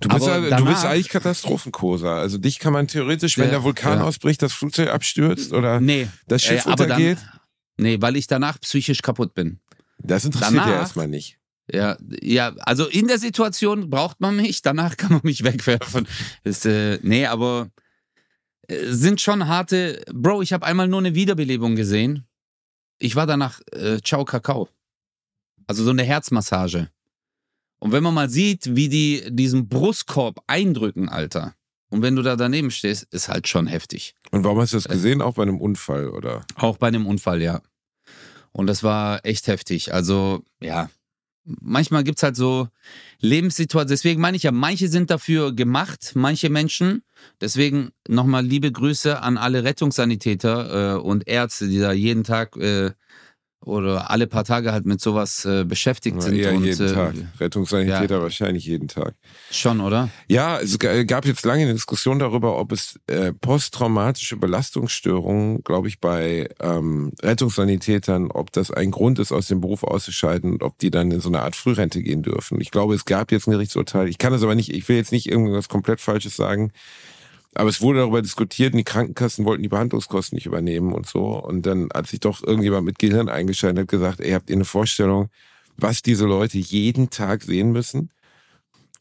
[0.00, 2.10] du, bist aber ja, du bist danach- eigentlich Katastrophenkoser.
[2.12, 4.04] Also dich kann man theoretisch, wenn der Vulkan ja.
[4.04, 7.18] ausbricht, das Flugzeug abstürzt oder nee, das Schiff äh, untergeht.
[7.18, 7.40] Dann,
[7.84, 9.60] nee, weil ich danach psychisch kaputt bin.
[9.98, 11.38] das interessiert danach- ja erstmal nicht.
[11.72, 16.06] Ja, ja, also in der Situation braucht man mich, danach kann man mich wegwerfen.
[16.44, 17.70] Ist, äh, nee, aber
[18.68, 20.02] äh, sind schon harte.
[20.12, 22.26] Bro, ich habe einmal nur eine Wiederbelebung gesehen.
[22.98, 24.68] Ich war danach äh, Ciao Kakao.
[25.66, 26.90] Also so eine Herzmassage.
[27.78, 31.54] Und wenn man mal sieht, wie die diesen Brustkorb eindrücken, Alter.
[31.88, 34.14] Und wenn du da daneben stehst, ist halt schon heftig.
[34.30, 35.20] Und warum hast du das gesehen?
[35.20, 36.44] Auch bei einem Unfall, oder?
[36.54, 37.60] Auch bei einem Unfall, ja.
[38.52, 39.92] Und das war echt heftig.
[39.92, 40.90] Also, ja,
[41.44, 42.68] manchmal gibt es halt so
[43.20, 43.88] Lebenssituationen.
[43.88, 47.02] Deswegen meine ich ja, manche sind dafür gemacht, manche Menschen.
[47.40, 52.92] Deswegen nochmal liebe Grüße an alle Rettungssanitäter äh, und Ärzte, die da jeden Tag äh,
[53.64, 56.46] oder alle paar Tage halt mit sowas äh, beschäftigt Ja, sind.
[56.56, 57.14] und, jeden äh, Tag.
[57.38, 58.22] Rettungssanitäter ja.
[58.22, 59.14] wahrscheinlich jeden Tag.
[59.50, 60.08] Schon, oder?
[60.28, 66.00] Ja, es gab jetzt lange eine Diskussion darüber, ob es äh, posttraumatische Belastungsstörungen, glaube ich,
[66.00, 70.90] bei ähm, Rettungssanitätern, ob das ein Grund ist, aus dem Beruf auszuscheiden und ob die
[70.90, 72.60] dann in so eine Art Frührente gehen dürfen.
[72.60, 74.08] Ich glaube, es gab jetzt ein Gerichtsurteil.
[74.08, 76.72] Ich kann das aber nicht, ich will jetzt nicht irgendwas komplett Falsches sagen.
[77.54, 81.38] Aber es wurde darüber diskutiert und die Krankenkassen wollten die Behandlungskosten nicht übernehmen und so.
[81.38, 84.64] Und dann hat sich doch irgendjemand mit Gehirn eingeschaltet und gesagt, ey, habt ihr eine
[84.64, 85.28] Vorstellung,
[85.76, 88.10] was diese Leute jeden Tag sehen müssen?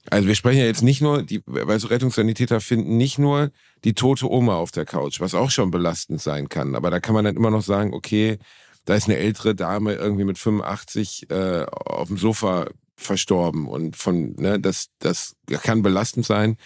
[0.09, 3.51] Also wir sprechen ja jetzt nicht nur, die, weil so Rettungssanitäter finden nicht nur
[3.83, 6.75] die tote Oma auf der Couch, was auch schon belastend sein kann.
[6.75, 8.39] Aber da kann man dann immer noch sagen, okay,
[8.85, 14.33] da ist eine ältere Dame irgendwie mit 85 äh, auf dem Sofa verstorben und von,
[14.33, 16.57] ne, das, das kann belastend sein.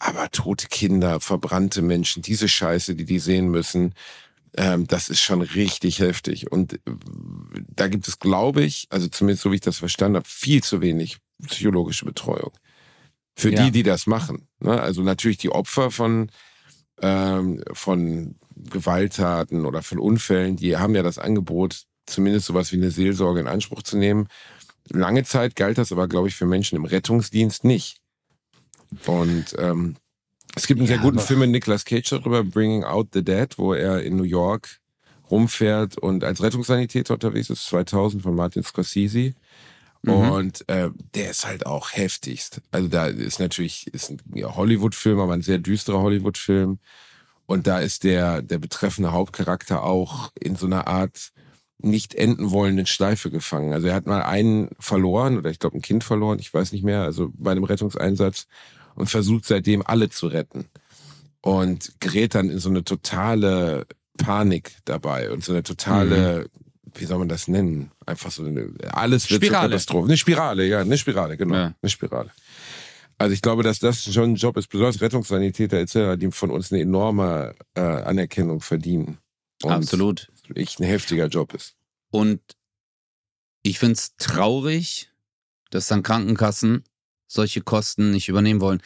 [0.00, 3.94] Aber tote Kinder, verbrannte Menschen, diese Scheiße, die die sehen müssen,
[4.56, 6.50] ähm, das ist schon richtig heftig.
[6.50, 6.78] Und äh,
[7.68, 10.80] da gibt es, glaube ich, also zumindest so wie ich das verstanden habe, viel zu
[10.80, 12.50] wenig psychologische Betreuung.
[13.36, 13.64] Für Ja.
[13.64, 14.48] die, die das machen.
[14.58, 14.80] Ne?
[14.80, 16.30] Also natürlich die Opfer von,
[17.00, 22.90] ähm, von Gewalttaten oder von Unfällen, die haben ja das Angebot, zumindest sowas wie eine
[22.90, 24.28] Seelsorge in Anspruch zu nehmen.
[24.90, 27.99] Lange Zeit galt das aber, glaube ich, für Menschen im Rettungsdienst nicht.
[29.06, 29.96] Und ähm,
[30.56, 33.22] es gibt einen sehr Ja, guten aber- Film mit Nicolas Cage darüber, Bringing Out the
[33.24, 34.80] Dead, wo er in New York
[35.30, 39.34] rumfährt und als Rettungssanitäter unterwegs ist, 2000 von Martin Scorsese.
[40.02, 40.12] Mhm.
[40.12, 42.60] Und äh, der ist halt auch heftigst.
[42.72, 44.20] Also da ist natürlich ist ein
[44.56, 46.78] Hollywood-Film, aber ein sehr düsterer Hollywood-Film.
[47.46, 51.32] Und da ist der, der betreffende Hauptcharakter auch in so einer Art
[51.78, 53.72] nicht enden wollenden Schleife gefangen.
[53.72, 56.84] Also er hat mal einen verloren oder ich glaube ein Kind verloren, ich weiß nicht
[56.84, 58.46] mehr, also bei einem Rettungseinsatz
[59.00, 60.66] und versucht seitdem alle zu retten.
[61.40, 63.86] Und gerät dann in so eine totale
[64.18, 66.50] Panik dabei und so eine totale,
[66.94, 67.90] wie soll man das nennen?
[68.04, 69.70] Einfach so eine, alles wird zur Spirale.
[69.70, 70.08] Katastrophe.
[70.08, 71.54] Eine Spirale, ja, eine Spirale, genau.
[71.54, 71.74] Ja.
[71.80, 72.30] Eine Spirale.
[73.16, 76.72] Also ich glaube, dass das schon ein Job ist, besonders Rettungssanitäter etc., die von uns
[76.72, 79.18] eine enorme äh, Anerkennung verdienen.
[79.62, 80.30] Und Absolut.
[80.54, 81.74] echt ein heftiger Job ist.
[82.10, 82.40] Und
[83.62, 85.10] ich finde es traurig,
[85.70, 86.84] dass dann Krankenkassen
[87.30, 88.82] solche Kosten nicht übernehmen wollen.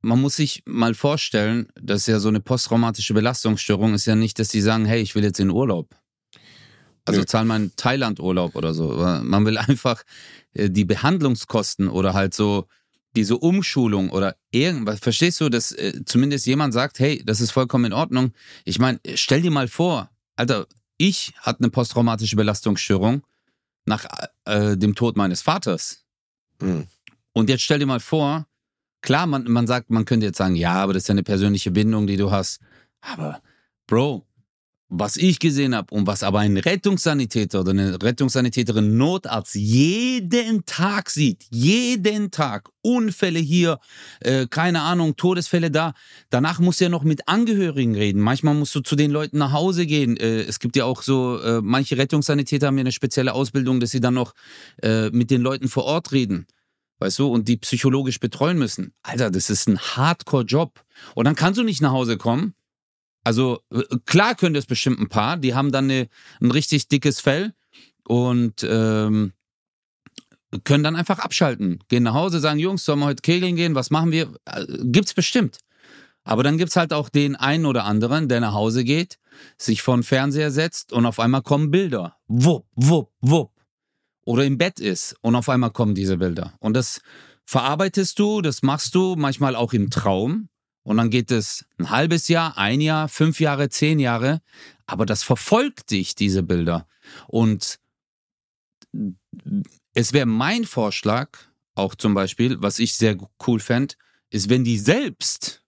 [0.00, 4.48] Man muss sich mal vorstellen, dass ja so eine posttraumatische Belastungsstörung ist ja nicht, dass
[4.48, 5.94] die sagen, hey, ich will jetzt in Urlaub.
[7.04, 8.88] Also zahl mal einen Thailand-Urlaub oder so.
[9.22, 10.02] Man will einfach
[10.54, 12.68] äh, die Behandlungskosten oder halt so
[13.16, 15.00] diese Umschulung oder irgendwas.
[15.00, 18.32] Verstehst du, dass äh, zumindest jemand sagt, hey, das ist vollkommen in Ordnung.
[18.64, 23.22] Ich meine, stell dir mal vor, Alter, ich hatte eine posttraumatische Belastungsstörung
[23.84, 24.06] nach
[24.44, 26.04] äh, dem Tod meines Vaters.
[26.60, 26.86] Mhm.
[27.32, 28.46] Und jetzt stell dir mal vor,
[29.00, 31.70] klar, man, man sagt, man könnte jetzt sagen, ja, aber das ist ja eine persönliche
[31.70, 32.60] Bindung, die du hast.
[33.00, 33.40] Aber,
[33.86, 34.26] Bro,
[34.94, 41.08] was ich gesehen habe und was aber ein Rettungssanitäter oder eine Rettungssanitäterin Notarzt jeden Tag
[41.08, 43.78] sieht, jeden Tag, Unfälle hier,
[44.20, 45.94] äh, keine Ahnung, Todesfälle da,
[46.28, 48.20] danach musst du ja noch mit Angehörigen reden.
[48.20, 50.18] Manchmal musst du zu den Leuten nach Hause gehen.
[50.18, 53.92] Äh, es gibt ja auch so, äh, manche Rettungssanitäter haben ja eine spezielle Ausbildung, dass
[53.92, 54.34] sie dann noch
[54.82, 56.46] äh, mit den Leuten vor Ort reden.
[57.02, 58.94] Weißt du, und die psychologisch betreuen müssen.
[59.02, 60.84] Alter, das ist ein Hardcore-Job.
[61.16, 62.54] Und dann kannst du nicht nach Hause kommen.
[63.24, 66.08] Also, äh, klar können das bestimmt ein paar, die haben dann eine,
[66.40, 67.54] ein richtig dickes Fell
[68.06, 69.32] und ähm,
[70.62, 71.80] können dann einfach abschalten.
[71.88, 73.74] Gehen nach Hause, sagen, Jungs, sollen wir heute kegeln gehen?
[73.74, 74.32] Was machen wir?
[74.44, 75.58] Äh, Gibt's bestimmt.
[76.22, 79.18] Aber dann gibt's halt auch den einen oder anderen, der nach Hause geht,
[79.58, 82.16] sich vor den Fernseher setzt und auf einmal kommen Bilder.
[82.28, 83.50] Wupp, wupp, wupp.
[84.24, 86.54] Oder im Bett ist und auf einmal kommen diese Bilder.
[86.60, 87.00] Und das
[87.44, 90.48] verarbeitest du, das machst du manchmal auch im Traum.
[90.84, 94.40] Und dann geht es ein halbes Jahr, ein Jahr, fünf Jahre, zehn Jahre.
[94.86, 96.86] Aber das verfolgt dich, diese Bilder.
[97.28, 97.78] Und
[99.94, 101.30] es wäre mein Vorschlag,
[101.74, 103.94] auch zum Beispiel, was ich sehr cool fände,
[104.30, 105.62] ist, wenn die selbst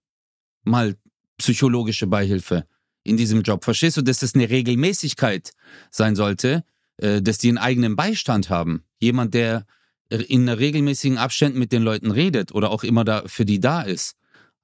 [0.64, 0.96] mal
[1.38, 2.66] psychologische Beihilfe
[3.02, 5.52] in diesem Job, verstehst du, dass das eine Regelmäßigkeit
[5.90, 6.64] sein sollte,
[6.98, 8.84] dass die einen eigenen Beistand haben.
[8.98, 9.66] Jemand, der
[10.08, 14.16] in regelmäßigen Abständen mit den Leuten redet oder auch immer da für die da ist.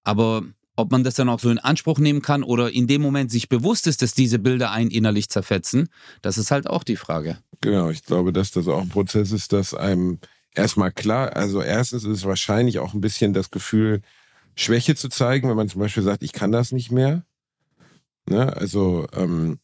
[0.04, 0.44] Aber
[0.76, 3.48] ob man das dann auch so in Anspruch nehmen kann oder in dem Moment sich
[3.48, 5.88] bewusst ist, dass diese Bilder einen innerlich zerfetzen,
[6.22, 7.38] das ist halt auch die Frage.
[7.60, 10.20] Genau, ich glaube, dass das auch ein Prozess ist, dass einem
[10.54, 14.02] erstmal klar, also erstens ist es wahrscheinlich auch ein bisschen das Gefühl,
[14.54, 17.24] Schwäche zu zeigen, wenn man zum Beispiel sagt, ich kann das nicht mehr.
[18.28, 18.56] Ne?
[18.56, 19.58] Also ähm,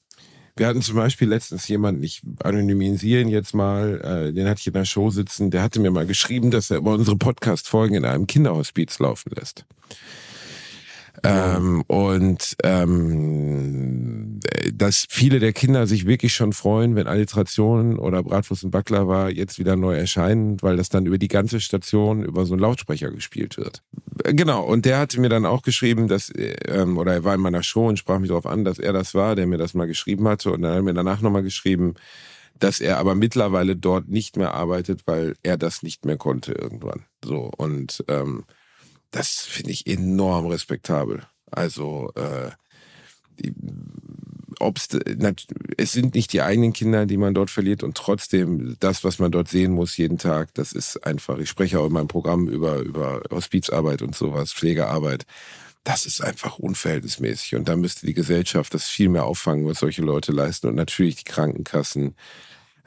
[0.56, 4.66] wir hatten zum Beispiel letztens jemanden, ich anonymisiere ihn jetzt mal, äh, den hatte ich
[4.66, 8.04] in der Show sitzen, der hatte mir mal geschrieben, dass er über unsere Podcast-Folgen in
[8.04, 9.64] einem Kinderhospiz laufen lässt.
[11.22, 14.40] Ähm, und ähm,
[14.72, 19.58] dass viele der Kinder sich wirklich schon freuen, wenn Alliterationen oder Bratwurst und Baklava jetzt
[19.58, 23.56] wieder neu erscheinen, weil das dann über die ganze Station über so einen Lautsprecher gespielt
[23.56, 23.82] wird.
[24.24, 27.62] Genau, und der hatte mir dann auch geschrieben, dass, ähm, oder er war in meiner
[27.62, 30.26] Show und sprach mich darauf an, dass er das war, der mir das mal geschrieben
[30.28, 30.52] hatte.
[30.52, 31.94] Und dann hat er mir danach nochmal geschrieben,
[32.58, 37.04] dass er aber mittlerweile dort nicht mehr arbeitet, weil er das nicht mehr konnte irgendwann.
[37.24, 38.44] So und ähm,
[39.10, 41.22] das finde ich enorm respektabel.
[41.50, 42.50] Also äh,
[44.58, 44.88] ob's,
[45.76, 49.30] es sind nicht die eigenen Kinder, die man dort verliert und trotzdem das, was man
[49.30, 52.78] dort sehen muss jeden Tag, das ist einfach, ich spreche auch in meinem Programm über,
[52.78, 55.26] über Hospizarbeit und sowas, Pflegearbeit.
[55.84, 60.02] Das ist einfach unverhältnismäßig und da müsste die Gesellschaft das viel mehr auffangen, was solche
[60.02, 62.16] Leute leisten und natürlich die Krankenkassen.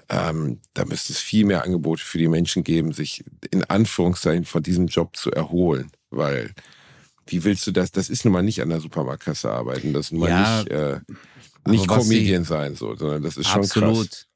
[0.09, 4.63] Ähm, da müsste es viel mehr Angebote für die Menschen geben, sich in Anführungszeichen von
[4.63, 6.53] diesem Job zu erholen weil
[7.27, 7.91] wie willst du das?
[7.91, 10.71] Das ist nun mal nicht an der Supermarktkasse arbeiten, das ist nun mal ja, nicht,
[10.71, 10.99] äh,
[11.67, 14.09] nicht Comedian sein, so, sondern das ist schon absolut.
[14.09, 14.27] krass.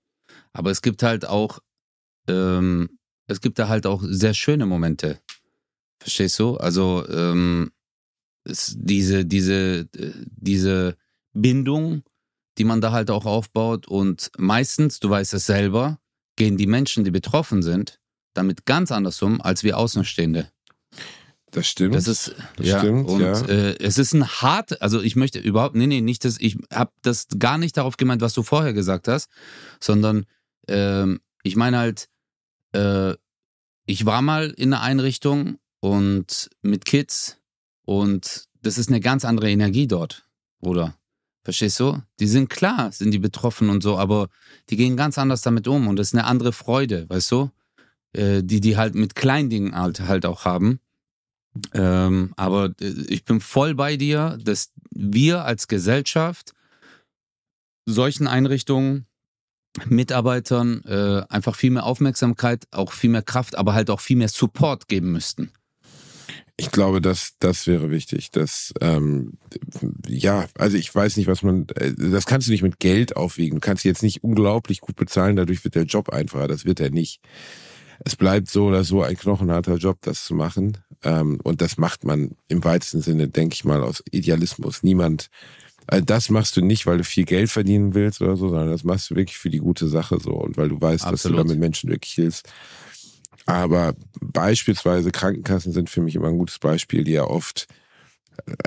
[0.51, 1.59] Aber es gibt halt auch,
[2.27, 5.19] ähm, es gibt da halt auch sehr schöne Momente.
[5.99, 6.57] Verstehst du?
[6.57, 7.71] Also ähm,
[8.45, 9.89] diese, diese,
[10.25, 10.95] diese
[11.33, 12.03] Bindung,
[12.57, 15.99] die man da halt auch aufbaut und meistens, du weißt es selber,
[16.35, 17.99] gehen die Menschen, die betroffen sind,
[18.33, 20.51] damit ganz anders um als wir Außenstehende.
[21.51, 21.93] Das stimmt.
[21.93, 23.39] Das ist das ja stimmt, und ja.
[23.41, 26.91] Äh, es ist ein hart, also ich möchte überhaupt nee, nee, nicht dass ich habe
[27.03, 29.29] das gar nicht darauf gemeint, was du vorher gesagt hast,
[29.79, 30.25] sondern
[30.67, 31.05] äh,
[31.43, 32.09] ich meine halt
[32.73, 33.13] äh,
[33.85, 37.37] ich war mal in einer Einrichtung und mit Kids
[37.85, 40.27] und das ist eine ganz andere Energie dort,
[40.59, 40.97] oder?
[41.43, 42.01] Verstehst du?
[42.19, 44.29] Die sind klar, sind die betroffen und so, aber
[44.69, 47.51] die gehen ganz anders damit um und das ist eine andere Freude, weißt du?
[48.13, 50.79] Äh, die die halt mit Kleindingen halt, halt auch haben.
[51.73, 56.53] Ähm, aber äh, ich bin voll bei dir, dass wir als Gesellschaft
[57.85, 59.05] solchen Einrichtungen,
[59.85, 64.29] Mitarbeitern äh, einfach viel mehr Aufmerksamkeit, auch viel mehr Kraft, aber halt auch viel mehr
[64.29, 65.51] Support geben müssten.
[66.55, 68.31] Ich glaube, dass das wäre wichtig.
[68.31, 69.33] Dass ähm,
[70.07, 71.67] ja, also ich weiß nicht, was man.
[71.75, 73.55] Äh, das kannst du nicht mit Geld aufwiegen.
[73.55, 75.35] Du kannst jetzt nicht unglaublich gut bezahlen.
[75.35, 76.47] Dadurch wird der Job einfacher.
[76.47, 77.21] Das wird er nicht.
[78.05, 80.77] Es bleibt so oder so ein knochenharter Job, das zu machen.
[81.03, 84.83] Ähm, und das macht man im weitesten Sinne, denke ich mal, aus Idealismus.
[84.83, 85.29] Niemand,
[85.87, 88.83] also das machst du nicht, weil du viel Geld verdienen willst oder so, sondern das
[88.83, 91.13] machst du wirklich für die gute Sache so und weil du weißt, Absolut.
[91.13, 92.51] dass du damit Menschen wirklich hilfst.
[93.45, 97.67] Aber beispielsweise Krankenkassen sind für mich immer ein gutes Beispiel, die ja oft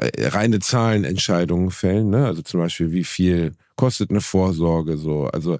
[0.00, 2.10] äh, reine Zahlenentscheidungen fällen.
[2.10, 2.26] Ne?
[2.26, 5.26] Also zum Beispiel, wie viel kostet eine Vorsorge so.
[5.26, 5.58] Also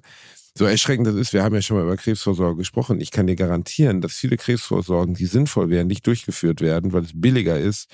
[0.57, 2.99] so erschreckend das ist, wir haben ja schon mal über Krebsvorsorge gesprochen.
[2.99, 7.11] Ich kann dir garantieren, dass viele Krebsvorsorgen, die sinnvoll wären, nicht durchgeführt werden, weil es
[7.13, 7.89] billiger ist,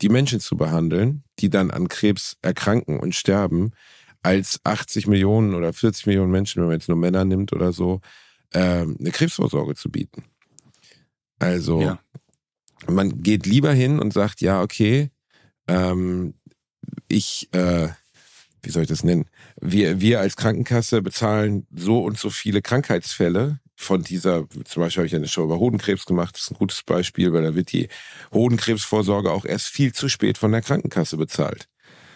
[0.00, 3.72] die Menschen zu behandeln, die dann an Krebs erkranken und sterben,
[4.22, 8.00] als 80 Millionen oder 40 Millionen Menschen, wenn man jetzt nur Männer nimmt oder so,
[8.52, 10.24] ähm, eine Krebsvorsorge zu bieten.
[11.38, 11.98] Also ja.
[12.86, 15.10] man geht lieber hin und sagt, ja, okay,
[15.66, 16.34] ähm,
[17.08, 17.88] ich äh,
[18.62, 19.26] wie soll ich das nennen?
[19.60, 25.06] Wir, wir als Krankenkasse bezahlen so und so viele Krankheitsfälle von dieser, zum Beispiel habe
[25.06, 27.88] ich eine Show über Hodenkrebs gemacht, das ist ein gutes Beispiel, weil da wird die
[28.32, 31.68] Hodenkrebsvorsorge auch erst viel zu spät von der Krankenkasse bezahlt.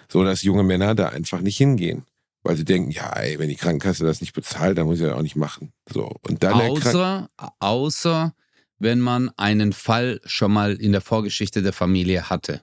[0.08, 2.04] So dass junge Männer da einfach nicht hingehen.
[2.42, 5.14] Weil sie denken, ja, ey, wenn die Krankenkasse das nicht bezahlt, dann muss ich das
[5.14, 5.72] auch nicht machen.
[5.88, 6.12] So.
[6.22, 7.30] Und dann außer,
[7.60, 8.34] außer
[8.82, 12.62] wenn man einen Fall schon mal in der Vorgeschichte der Familie hatte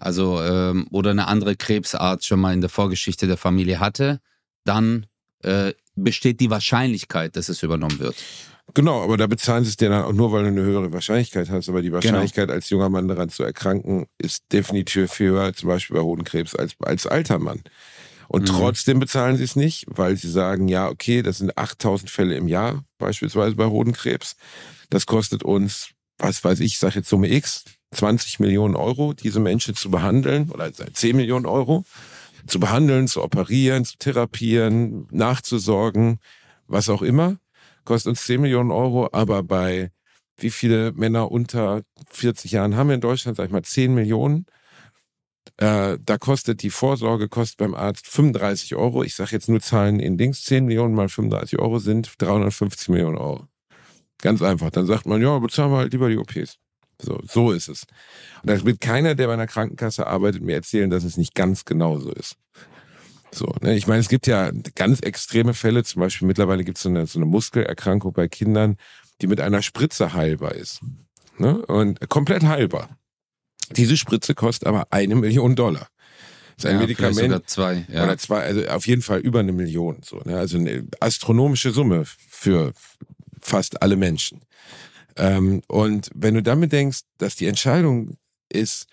[0.00, 4.20] also ähm, oder eine andere Krebsart schon mal in der Vorgeschichte der Familie hatte,
[4.64, 5.06] dann
[5.42, 8.16] äh, besteht die Wahrscheinlichkeit, dass es übernommen wird.
[8.72, 11.50] Genau, aber da bezahlen sie es dir dann auch nur, weil du eine höhere Wahrscheinlichkeit
[11.50, 11.68] hast.
[11.68, 11.96] Aber die genau.
[11.96, 12.54] Wahrscheinlichkeit, genau.
[12.54, 17.06] als junger Mann daran zu erkranken, ist definitiv höher, zum Beispiel bei Hodenkrebs, als als
[17.06, 17.62] alter Mann.
[18.28, 18.46] Und mhm.
[18.46, 22.48] trotzdem bezahlen sie es nicht, weil sie sagen, ja, okay, das sind 8000 Fälle im
[22.48, 24.36] Jahr, beispielsweise bei Hodenkrebs.
[24.90, 29.40] Das kostet uns, was weiß ich, ich sage jetzt Summe X, 20 Millionen Euro, diese
[29.40, 31.84] Menschen zu behandeln, oder 10 Millionen Euro,
[32.46, 36.18] zu behandeln, zu operieren, zu therapieren, nachzusorgen,
[36.66, 37.38] was auch immer,
[37.84, 39.90] kostet uns 10 Millionen Euro, aber bei
[40.42, 44.46] wie viele Männer unter 40 Jahren haben wir in Deutschland, sag ich mal, 10 Millionen.
[45.58, 49.02] Äh, da kostet die Vorsorge kostet beim Arzt 35 Euro.
[49.02, 50.44] Ich sage jetzt nur Zahlen in Dings.
[50.44, 53.46] 10 Millionen mal 35 Euro sind 350 Millionen Euro.
[54.22, 54.70] Ganz einfach.
[54.70, 56.56] Dann sagt man, ja, bezahlen wir halt lieber die OPs.
[57.00, 57.84] So, so ist es.
[58.42, 61.64] Und da wird keiner, der bei einer Krankenkasse arbeitet, mir erzählen, dass es nicht ganz
[61.64, 62.36] genauso ist.
[63.32, 63.76] So, ne?
[63.76, 67.06] Ich meine, es gibt ja ganz extreme Fälle, zum Beispiel mittlerweile gibt es so eine,
[67.06, 68.76] so eine Muskelerkrankung bei Kindern,
[69.20, 70.80] die mit einer Spritze heilbar ist.
[71.38, 71.64] Ne?
[71.66, 72.90] Und komplett heilbar.
[73.70, 75.86] Diese Spritze kostet aber eine Million Dollar.
[76.56, 77.16] Das ist ein Ja, Medikament.
[77.18, 78.04] sogar zwei, ja.
[78.04, 80.00] Oder zwei, also auf jeden Fall über eine Million.
[80.04, 80.36] So, ne?
[80.36, 82.72] Also eine astronomische Summe für
[83.42, 84.40] fast alle Menschen.
[85.16, 88.16] Ähm, und wenn du damit denkst, dass die Entscheidung
[88.48, 88.86] ist,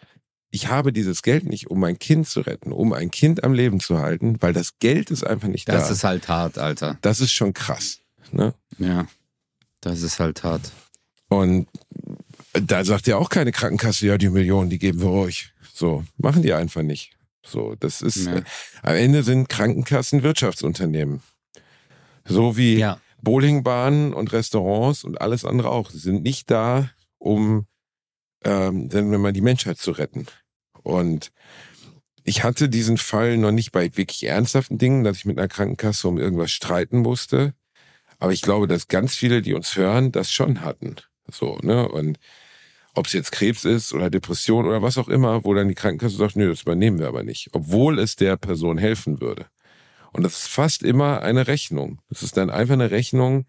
[0.50, 3.80] ich habe dieses Geld nicht, um mein Kind zu retten, um ein Kind am Leben
[3.80, 5.94] zu halten, weil das Geld ist einfach nicht Das da.
[5.94, 6.98] ist halt hart, Alter.
[7.02, 8.00] das ist schon krass.
[8.32, 8.54] Ne?
[8.78, 9.08] Ja.
[9.82, 10.72] Das ist halt hart.
[11.30, 11.68] Und
[12.54, 15.52] da sagt ja auch keine Krankenkasse, ja, die Millionen, die geben wir euch.
[15.74, 17.12] So, machen die einfach nicht.
[17.46, 18.38] So, das ist, Ja.
[18.38, 18.44] äh,
[18.82, 21.22] am Ende sind Krankenkassen Wirtschaftsunternehmen.
[22.26, 23.00] So wie Ja.
[23.22, 25.90] Bowlingbahnen und Restaurants und alles andere auch.
[25.90, 27.66] Sie sind nicht da, um,
[28.44, 30.28] ähm, wir mal, die Menschheit zu retten.
[30.84, 31.32] Und
[32.24, 36.08] ich hatte diesen Fall noch nicht bei wirklich ernsthaften Dingen, dass ich mit einer Krankenkasse
[36.08, 37.54] um irgendwas streiten musste.
[38.20, 40.96] Aber ich glaube, dass ganz viele, die uns hören, das schon hatten.
[41.32, 41.88] So, ne?
[41.88, 42.20] Und
[42.94, 46.18] ob es jetzt Krebs ist oder Depression oder was auch immer, wo dann die Krankenkasse
[46.18, 47.50] sagt, nö, das übernehmen wir aber nicht.
[47.54, 49.46] Obwohl es der Person helfen würde.
[50.14, 52.02] Und das ist fast immer eine Rechnung.
[52.10, 53.46] Das ist dann einfach eine Rechnung,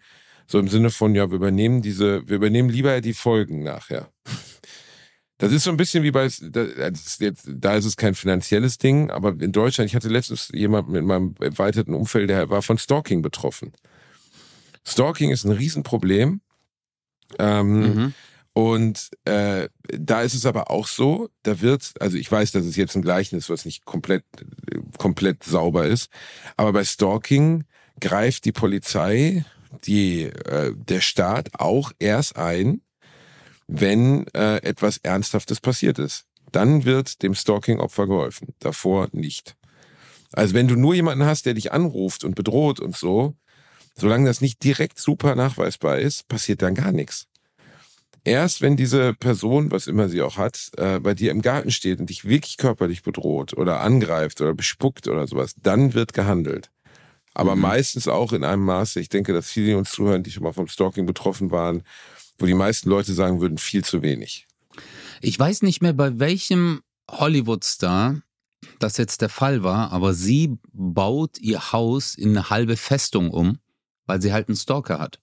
[0.47, 4.11] so im Sinne von, ja, wir übernehmen diese, wir übernehmen lieber die Folgen nachher.
[5.37, 9.53] Das ist so ein bisschen wie bei, da, ist es kein finanzielles Ding, aber in
[9.53, 13.73] Deutschland, ich hatte letztens jemanden in meinem erweiterten Umfeld, der war von Stalking betroffen.
[14.85, 16.41] Stalking ist ein Riesenproblem.
[17.39, 18.15] Ähm, Mhm.
[18.59, 22.75] Und äh, da ist es aber auch so, da wird, also ich weiß, dass es
[22.75, 24.25] jetzt ein Gleichnis, was nicht komplett,
[24.99, 26.11] komplett sauber ist,
[26.57, 27.63] aber bei Stalking
[28.01, 29.45] greift die Polizei,
[29.85, 32.81] die, äh, der Staat auch erst ein,
[33.69, 36.25] wenn äh, etwas Ernsthaftes passiert ist.
[36.51, 39.55] Dann wird dem Stalking-Opfer geholfen, davor nicht.
[40.33, 43.37] Also wenn du nur jemanden hast, der dich anruft und bedroht und so,
[43.95, 47.29] solange das nicht direkt super nachweisbar ist, passiert dann gar nichts.
[48.29, 51.99] Erst wenn diese Person, was immer sie auch hat, äh, bei dir im Garten steht
[51.99, 56.71] und dich wirklich körperlich bedroht oder angreift oder bespuckt oder sowas, dann wird gehandelt.
[57.33, 57.63] Aber Mhm.
[57.63, 60.53] meistens auch in einem Maße, ich denke, dass viele die uns zuhören, die schon mal
[60.53, 61.83] vom Stalking betroffen waren,
[62.39, 64.47] wo die meisten Leute sagen würden, viel zu wenig.
[65.21, 68.21] Ich weiß nicht mehr, bei welchem Hollywood-Star
[68.79, 73.59] das jetzt der Fall war, aber sie baut ihr Haus in eine halbe Festung um,
[74.07, 75.21] weil sie halt einen Stalker hat.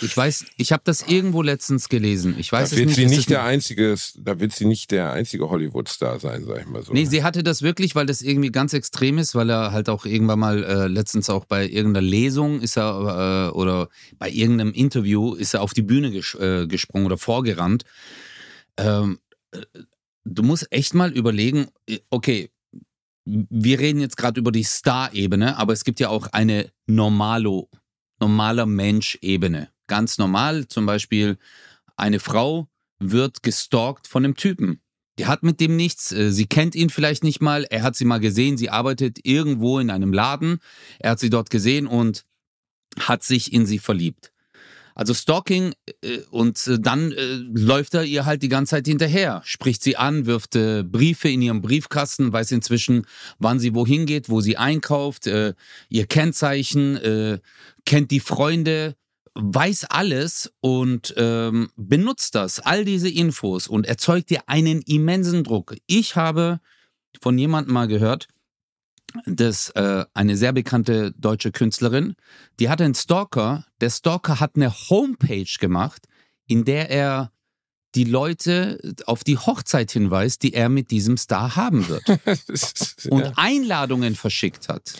[0.00, 2.36] Ich weiß, ich habe das irgendwo letztens gelesen.
[2.38, 2.96] Ich weiß da es wird nicht.
[2.96, 6.66] sie es nicht der einzige, da wird sie nicht der einzige Hollywood-Star sein, sag ich
[6.66, 6.92] mal so.
[6.92, 10.06] Nee, sie hatte das wirklich, weil das irgendwie ganz extrem ist, weil er halt auch
[10.06, 15.34] irgendwann mal äh, letztens auch bei irgendeiner Lesung ist er äh, oder bei irgendeinem Interview
[15.34, 17.84] ist er auf die Bühne ges äh, gesprungen oder vorgerannt.
[18.76, 19.18] Ähm,
[19.52, 19.60] äh,
[20.24, 22.50] du musst echt mal überlegen, äh, okay,
[23.24, 27.68] wir reden jetzt gerade über die Star-Ebene, aber es gibt ja auch eine normalo,
[28.20, 29.70] normaler Mensch-Ebene.
[29.86, 31.38] Ganz normal, zum Beispiel
[31.96, 34.80] eine Frau wird gestalkt von einem Typen.
[35.18, 38.04] Die hat mit dem nichts, äh, sie kennt ihn vielleicht nicht mal, er hat sie
[38.04, 40.60] mal gesehen, sie arbeitet irgendwo in einem Laden,
[41.00, 42.24] er hat sie dort gesehen und
[43.00, 44.32] hat sich in sie verliebt.
[44.98, 49.42] Also Stalking äh, und äh, dann äh, läuft er ihr halt die ganze Zeit hinterher,
[49.44, 53.06] spricht sie an, wirft Briefe in ihrem Briefkasten, weiß inzwischen,
[53.38, 57.40] wann sie wohin geht, wo sie einkauft, ihr Kennzeichen,
[57.84, 58.96] kennt die Freunde,
[59.34, 65.76] weiß alles und ähm, benutzt das, all diese Infos und erzeugt dir einen immensen Druck.
[65.86, 66.60] Ich habe
[67.20, 68.26] von jemandem mal gehört,
[69.26, 72.14] dass äh, eine sehr bekannte deutsche Künstlerin,
[72.58, 73.66] die hatte einen Stalker.
[73.80, 76.06] Der Stalker hat eine Homepage gemacht,
[76.46, 77.32] in der er
[77.94, 82.06] die Leute auf die Hochzeit hinweist, die er mit diesem Star haben wird
[83.10, 83.32] und ja.
[83.36, 84.94] Einladungen verschickt hat.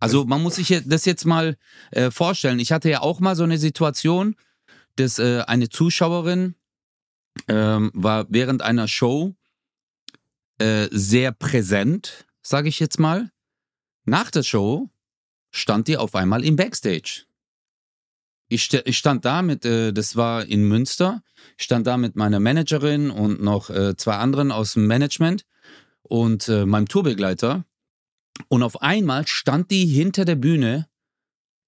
[0.00, 1.56] Also man muss sich das jetzt mal
[1.90, 2.58] äh, vorstellen.
[2.58, 4.36] Ich hatte ja auch mal so eine Situation,
[4.96, 6.54] dass äh, eine Zuschauerin
[7.48, 9.34] ähm, war während einer Show
[10.58, 13.30] äh, sehr präsent, sage ich jetzt mal.
[14.04, 14.90] Nach der Show
[15.50, 17.24] stand die auf einmal im Backstage.
[18.48, 21.22] Ich, ich stand da mit, äh, das war in Münster,
[21.58, 25.44] ich stand da mit meiner Managerin und noch äh, zwei anderen aus dem Management
[26.02, 27.66] und äh, meinem Tourbegleiter.
[28.48, 30.88] Und auf einmal stand die hinter der Bühne.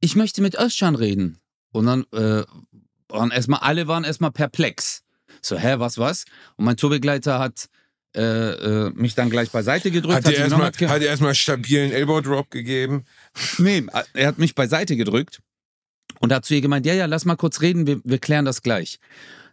[0.00, 1.40] Ich möchte mit Özcan reden.
[1.72, 2.44] Und dann äh,
[3.08, 5.02] waren erstmal, alle waren erstmal perplex.
[5.42, 6.24] So, hä, was, was?
[6.56, 7.68] Und mein Tourbegleiter hat
[8.16, 10.16] äh, äh, mich dann gleich beiseite gedrückt.
[10.16, 13.04] Hat dir sich erstmal hat erstmal stabilen Elbow Drop gegeben.
[13.58, 13.84] Nee,
[14.14, 15.40] er hat mich beiseite gedrückt
[16.20, 18.62] und hat zu ihr gemeint, ja, ja, lass mal kurz reden, wir, wir klären das
[18.62, 18.98] gleich.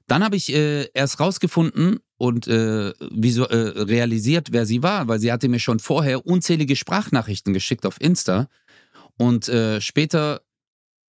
[0.07, 2.93] Dann habe ich äh, erst rausgefunden und äh,
[3.25, 7.85] so, äh, realisiert, wer sie war, weil sie hatte mir schon vorher unzählige Sprachnachrichten geschickt
[7.85, 8.47] auf Insta.
[9.17, 10.41] Und äh, später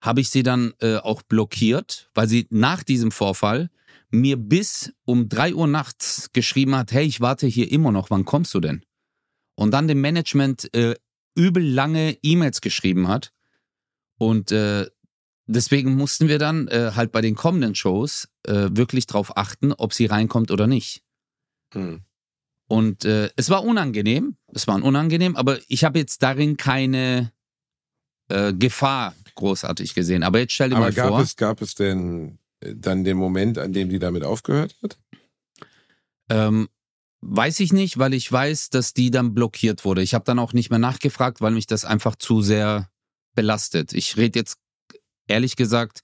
[0.01, 3.71] habe ich sie dann äh, auch blockiert, weil sie nach diesem Vorfall
[4.11, 8.25] mir bis um drei Uhr nachts geschrieben hat, hey, ich warte hier immer noch, wann
[8.25, 8.83] kommst du denn?
[9.55, 10.95] Und dann dem Management äh,
[11.35, 13.33] übel lange E-Mails geschrieben hat.
[14.19, 14.87] Und äh,
[15.47, 19.93] deswegen mussten wir dann äh, halt bei den kommenden Shows äh, wirklich drauf achten, ob
[19.93, 21.03] sie reinkommt oder nicht.
[21.75, 22.03] Hm.
[22.69, 27.33] Und äh, es war unangenehm, es war unangenehm, aber ich habe jetzt darin keine
[28.29, 30.23] äh, Gefahr großartig gesehen.
[30.23, 31.21] Aber jetzt stell dir aber mal gab vor.
[31.21, 34.99] Es, gab es denn dann den Moment, an dem die damit aufgehört hat?
[36.29, 36.69] Ähm,
[37.21, 40.03] weiß ich nicht, weil ich weiß, dass die dann blockiert wurde.
[40.03, 42.91] Ich habe dann auch nicht mehr nachgefragt, weil mich das einfach zu sehr
[43.35, 43.93] belastet.
[43.93, 44.59] Ich rede jetzt
[45.27, 46.03] ehrlich gesagt,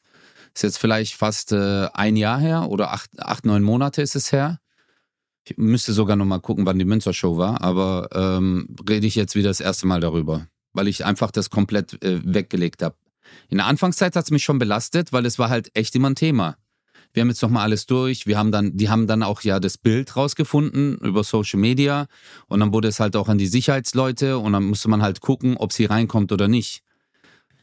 [0.54, 4.30] ist jetzt vielleicht fast äh, ein Jahr her oder acht, acht, neun Monate ist es
[4.30, 4.60] her.
[5.46, 9.34] Ich müsste sogar noch mal gucken, wann die Münzer-Show war, aber ähm, rede ich jetzt
[9.34, 12.96] wieder das erste Mal darüber, weil ich einfach das komplett äh, weggelegt habe.
[13.48, 16.14] In der Anfangszeit hat es mich schon belastet, weil es war halt echt immer ein
[16.14, 16.56] Thema.
[17.14, 18.26] Wir haben jetzt noch mal alles durch.
[18.26, 22.06] Wir haben dann, die haben dann auch ja das Bild rausgefunden über Social Media
[22.48, 25.56] und dann wurde es halt auch an die Sicherheitsleute und dann musste man halt gucken,
[25.56, 26.82] ob sie reinkommt oder nicht.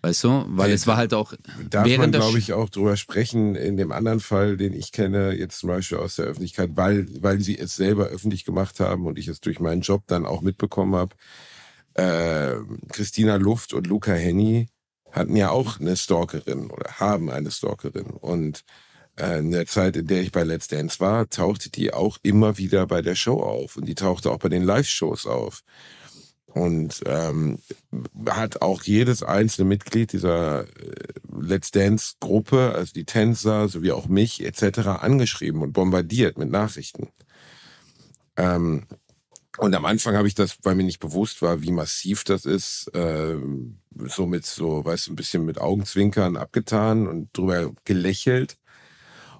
[0.03, 0.45] Weißt du?
[0.47, 1.34] Weil hey, es war halt auch.
[1.70, 5.59] Darf man, glaube ich, auch drüber sprechen, in dem anderen Fall, den ich kenne, jetzt
[5.59, 9.28] zum Beispiel aus der Öffentlichkeit, weil, weil sie es selber öffentlich gemacht haben und ich
[9.28, 11.16] es durch meinen Job dann auch mitbekommen habe.
[11.93, 12.55] Äh,
[12.89, 14.68] Christina Luft und Luca Henny
[15.12, 18.07] hatten ja auch eine Stalkerin oder haben eine Stalkerin.
[18.07, 18.64] Und
[19.18, 22.57] äh, in der Zeit, in der ich bei Let's Dance war, tauchte die auch immer
[22.57, 25.64] wieder bei der Show auf und die tauchte auch bei den Live-Shows auf
[26.53, 27.59] und ähm,
[28.30, 30.66] hat auch jedes einzelne Mitglied dieser äh,
[31.39, 34.80] Let's Dance Gruppe, also die Tänzer sowie auch mich etc.
[34.99, 37.09] angeschrieben und bombardiert mit Nachrichten.
[38.38, 38.86] Ähm,
[39.57, 42.87] und am Anfang habe ich das, weil mir nicht bewusst war, wie massiv das ist,
[42.95, 43.35] äh,
[44.07, 48.57] so mit so, weißt du, ein bisschen mit Augenzwinkern abgetan und drüber gelächelt.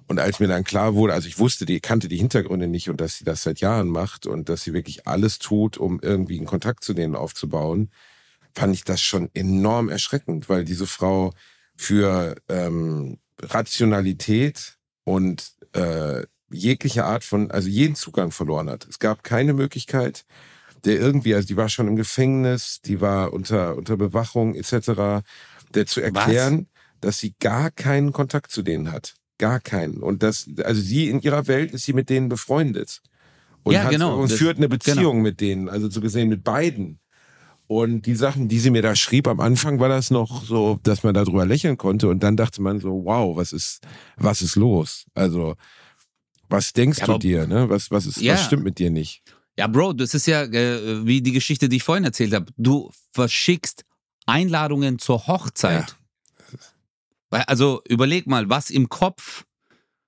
[0.08, 3.00] Und als mir dann klar wurde, also ich wusste, die kannte die Hintergründe nicht und
[3.00, 6.46] dass sie das seit Jahren macht und dass sie wirklich alles tut, um irgendwie einen
[6.46, 7.90] Kontakt zu denen aufzubauen,
[8.54, 11.32] fand ich das schon enorm erschreckend, weil diese Frau
[11.76, 18.86] für ähm, Rationalität und äh, jegliche Art von, also jeden Zugang verloren hat.
[18.88, 20.24] Es gab keine Möglichkeit,
[20.84, 25.22] der irgendwie, also die war schon im Gefängnis, die war unter, unter Bewachung etc.,
[25.74, 27.00] der zu erklären, Was?
[27.00, 29.14] dass sie gar keinen Kontakt zu denen hat.
[29.38, 29.98] Gar keinen.
[29.98, 33.00] Und das, also sie in ihrer Welt ist sie mit denen befreundet.
[33.64, 34.18] Und, ja, genau.
[34.18, 35.22] und führt eine Beziehung genau.
[35.22, 36.98] mit denen, also so gesehen mit beiden.
[37.68, 41.04] Und die Sachen, die sie mir da schrieb, am Anfang war das noch so, dass
[41.04, 42.08] man darüber lächeln konnte.
[42.08, 43.80] Und dann dachte man so, wow, was ist,
[44.16, 45.06] was ist los?
[45.14, 45.54] Also,
[46.52, 47.68] was denkst ja, du dir, ne?
[47.68, 48.34] Was, was ist, ja.
[48.34, 49.22] was stimmt mit dir nicht?
[49.58, 52.46] Ja, Bro, das ist ja äh, wie die Geschichte, die ich vorhin erzählt habe.
[52.56, 53.84] Du verschickst
[54.26, 55.96] Einladungen zur Hochzeit.
[57.30, 57.40] Ja.
[57.46, 59.44] Also überleg mal, was im Kopf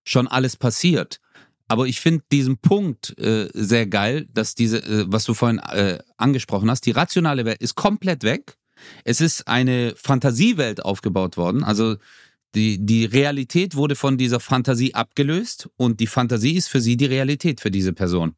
[0.04, 1.20] schon alles passiert.
[1.66, 5.98] Aber ich finde diesen Punkt äh, sehr geil, dass diese, äh, was du vorhin äh,
[6.18, 8.58] angesprochen hast, die rationale Welt ist komplett weg.
[9.04, 11.64] Es ist eine Fantasiewelt aufgebaut worden.
[11.64, 11.96] Also
[12.54, 17.06] die, die Realität wurde von dieser Fantasie abgelöst und die Fantasie ist für sie die
[17.06, 18.36] Realität für diese Person.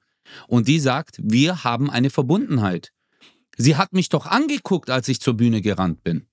[0.49, 2.93] Und die sagt, wir haben eine Verbundenheit.
[3.57, 6.27] Sie hat mich doch angeguckt, als ich zur Bühne gerannt bin.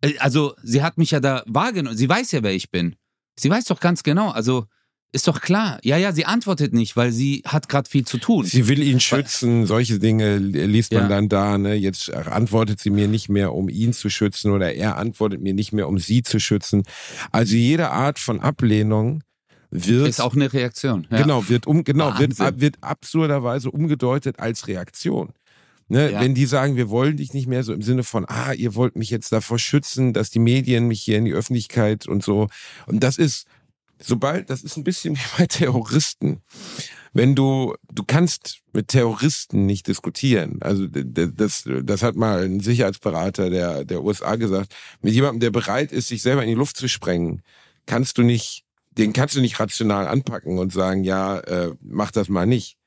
[0.00, 1.96] Äh, also, sie hat mich ja da wahrgenommen.
[1.96, 2.96] Sie weiß ja, wer ich bin.
[3.38, 4.30] Sie weiß doch ganz genau.
[4.30, 4.66] Also,
[5.12, 5.78] ist doch klar.
[5.82, 8.44] Ja, ja, sie antwortet nicht, weil sie hat gerade viel zu tun.
[8.44, 11.08] Sie will ihn schützen, solche Dinge liest man ja.
[11.08, 11.56] dann da.
[11.56, 11.74] Ne?
[11.74, 15.72] Jetzt antwortet sie mir nicht mehr, um ihn zu schützen oder er antwortet mir nicht
[15.72, 16.82] mehr, um sie zu schützen.
[17.32, 19.22] Also jede Art von Ablehnung
[19.70, 21.06] wird ist auch eine Reaktion.
[21.10, 21.22] Ja.
[21.22, 25.32] Genau, wird um genau wird, wird absurderweise umgedeutet als Reaktion.
[25.90, 26.20] Ne, ja.
[26.20, 28.96] Wenn die sagen, wir wollen dich nicht mehr so im Sinne von, ah, ihr wollt
[28.96, 32.48] mich jetzt davor schützen, dass die Medien mich hier in die Öffentlichkeit und so.
[32.86, 33.46] Und das ist
[34.00, 36.42] sobald, das ist ein bisschen wie bei Terroristen.
[37.12, 40.58] Wenn du, du kannst mit Terroristen nicht diskutieren.
[40.60, 44.74] Also das, das hat mal ein Sicherheitsberater der, der USA gesagt.
[45.02, 47.42] Mit jemandem, der bereit ist, sich selber in die Luft zu sprengen,
[47.86, 52.28] kannst du nicht, den kannst du nicht rational anpacken und sagen, ja, äh, mach das
[52.28, 52.77] mal nicht.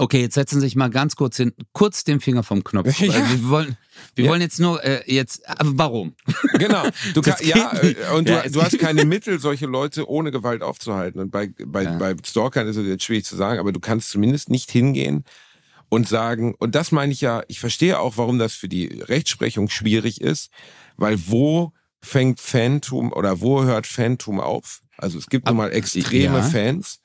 [0.00, 3.00] Okay, jetzt setzen Sie sich mal ganz kurz hin, kurz den Finger vom Knopf.
[3.08, 3.12] Ja.
[3.14, 3.76] Also wir wollen,
[4.14, 4.30] wir ja.
[4.30, 6.14] wollen jetzt nur äh, jetzt, aber warum?
[6.58, 6.84] Genau.
[7.14, 11.20] Du kann, ja, äh, und du, du hast keine Mittel, solche Leute ohne Gewalt aufzuhalten.
[11.20, 14.50] Und bei, bei, bei Stalkern ist es jetzt schwierig zu sagen, aber du kannst zumindest
[14.50, 15.24] nicht hingehen
[15.88, 19.68] und sagen, und das meine ich ja, ich verstehe auch, warum das für die Rechtsprechung
[19.68, 20.50] schwierig ist,
[20.96, 24.80] weil wo fängt Phantom oder wo hört Phantom auf?
[24.96, 26.42] Also es gibt nun mal extreme ja.
[26.42, 27.00] Fans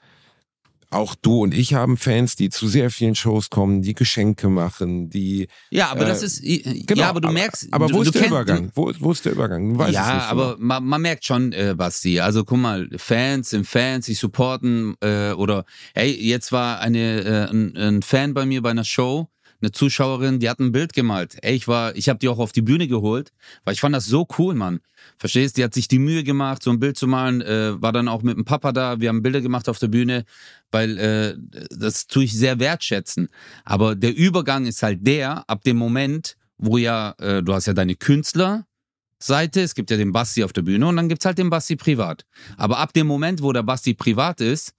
[0.94, 5.10] auch du und ich haben Fans, die zu sehr vielen Shows kommen, die Geschenke machen,
[5.10, 5.48] die.
[5.70, 6.42] Ja, aber äh, das ist.
[6.42, 7.68] Genau, ja, aber du merkst.
[7.72, 8.72] Aber, aber wo du, ist der Übergang?
[8.76, 9.78] Wo, wo, ist der Übergang?
[9.78, 12.20] Du ja, aber man, man, merkt schon, äh, Basti.
[12.20, 17.50] Also guck mal, Fans sind Fans, die supporten äh, oder hey, jetzt war eine äh,
[17.50, 19.30] ein, ein Fan bei mir bei einer Show
[19.64, 21.38] eine Zuschauerin, die hat ein Bild gemalt.
[21.42, 23.32] Ey, ich war, ich habe die auch auf die Bühne geholt,
[23.64, 24.82] weil ich fand das so cool, Mann.
[25.18, 25.58] Verstehst?
[25.58, 28.22] Die hat sich die Mühe gemacht, so ein Bild zu malen, äh, war dann auch
[28.24, 29.00] mit dem Papa da.
[29.00, 30.26] Wir haben Bilder gemacht auf der Bühne,
[30.72, 31.36] weil äh,
[31.70, 33.30] das tue ich sehr wertschätzen.
[33.64, 37.74] Aber der Übergang ist halt der, ab dem Moment, wo ja, äh, du hast ja
[37.74, 41.38] deine Künstlerseite, es gibt ja den Basti auf der Bühne und dann gibt es halt
[41.38, 42.26] den Basti privat.
[42.58, 44.74] Aber ab dem Moment, wo der Basti privat ist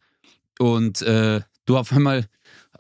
[0.58, 2.26] und äh, du auf einmal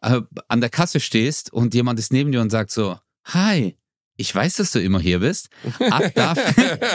[0.04, 3.76] äh, an der Kasse stehst und jemand ist neben dir und sagt so, hi,
[4.16, 5.48] ich weiß, dass du immer hier bist.
[5.90, 6.34] Ab da,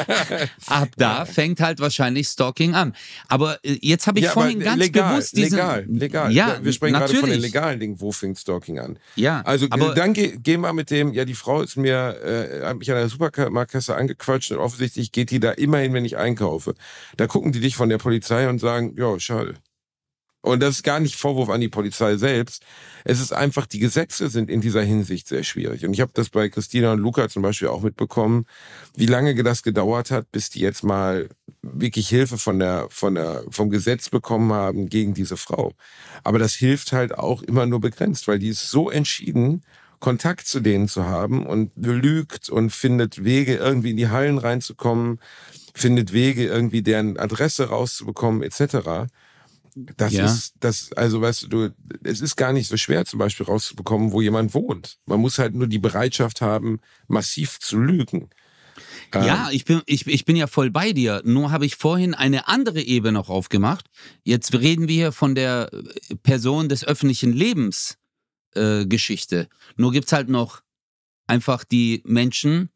[0.67, 2.95] ab da fängt halt wahrscheinlich Stalking an.
[3.27, 5.57] Aber äh, jetzt habe ich ja, vorhin ganz legal, bewusst diesen...
[5.57, 6.31] Legal, legal.
[6.31, 7.19] Ja, wir sprechen natürlich.
[7.19, 7.99] gerade von den legalen Dingen.
[7.99, 8.99] Wo fängt Stalking an?
[9.15, 12.65] Ja, Also aber, dann geh, geh mal mit dem, ja, die Frau ist mir, äh,
[12.65, 16.73] hat mich an der Supermarktkasse angequatscht und offensichtlich geht die da immerhin, wenn ich einkaufe.
[17.17, 19.55] Da gucken die dich von der Polizei und sagen, ja, schade.
[20.41, 22.63] Und das ist gar nicht Vorwurf an die Polizei selbst.
[23.03, 25.85] Es ist einfach, die Gesetze sind in dieser Hinsicht sehr schwierig.
[25.85, 28.45] Und ich habe das bei Christina und Luca zum Beispiel auch mitbekommen,
[28.95, 31.27] wie lange das gedauert hat, bis die jetzt mal
[31.61, 35.73] wirklich Hilfe von der, von der, vom Gesetz bekommen haben gegen diese Frau.
[36.23, 39.61] Aber das hilft halt auch immer nur begrenzt, weil die ist so entschieden,
[39.99, 45.19] Kontakt zu denen zu haben und lügt und findet Wege, irgendwie in die Hallen reinzukommen,
[45.73, 49.09] findet Wege, irgendwie deren Adresse rauszubekommen, etc.
[49.75, 50.25] Das ja.
[50.25, 51.69] ist, das, also weißt du,
[52.03, 54.97] es ist gar nicht so schwer, zum Beispiel rauszubekommen, wo jemand wohnt.
[55.05, 58.29] Man muss halt nur die Bereitschaft haben, massiv zu lügen.
[59.13, 61.21] Ja, ähm, ich bin, ich, ich bin ja voll bei dir.
[61.25, 63.87] Nur habe ich vorhin eine andere Ebene noch aufgemacht.
[64.23, 67.97] Jetzt reden wir hier von der äh, Person des öffentlichen Lebens
[68.55, 69.49] äh, Geschichte.
[69.75, 70.61] Nur gibt's halt noch
[71.27, 72.69] einfach die Menschen,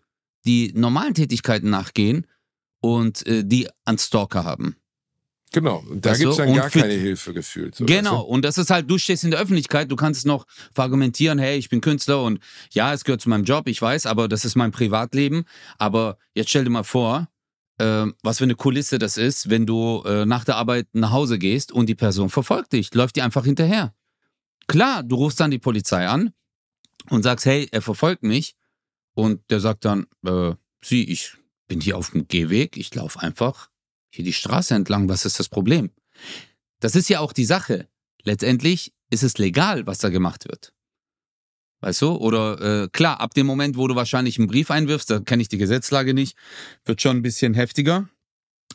[0.45, 2.27] die normalen Tätigkeiten nachgehen
[2.79, 4.75] und äh, die einen Stalker haben.
[5.54, 7.76] Genau, und da weißt gibt es dann gar keine Hilfe gefühlt.
[7.76, 8.26] So, genau, weißt du?
[8.26, 11.70] und das ist halt, du stehst in der Öffentlichkeit, du kannst noch verargumentieren, hey, ich
[11.70, 12.39] bin Künstler und
[12.72, 15.45] ja, es gehört zu meinem Job, ich weiß, aber das ist mein Privatleben.
[15.78, 17.28] Aber jetzt stell dir mal vor,
[17.78, 21.38] äh, was für eine Kulisse das ist, wenn du äh, nach der Arbeit nach Hause
[21.38, 23.93] gehst und die Person verfolgt dich, läuft dir einfach hinterher.
[24.66, 26.34] Klar, du rufst dann die Polizei an
[27.12, 28.56] und sagst, hey, er verfolgt mich.
[29.14, 31.36] Und der sagt dann, äh, sie, ich
[31.68, 33.70] bin hier auf dem Gehweg, ich laufe einfach
[34.14, 35.89] hier die Straße entlang, was ist das Problem?
[36.80, 37.88] Das ist ja auch die Sache.
[38.24, 40.74] Letztendlich ist es legal, was da gemacht wird.
[41.82, 42.16] Weißt du?
[42.16, 45.49] Oder äh, klar, ab dem Moment, wo du wahrscheinlich einen Brief einwirfst, da kenne ich
[45.49, 46.38] die Gesetzlage nicht,
[46.86, 48.07] wird schon ein bisschen heftiger.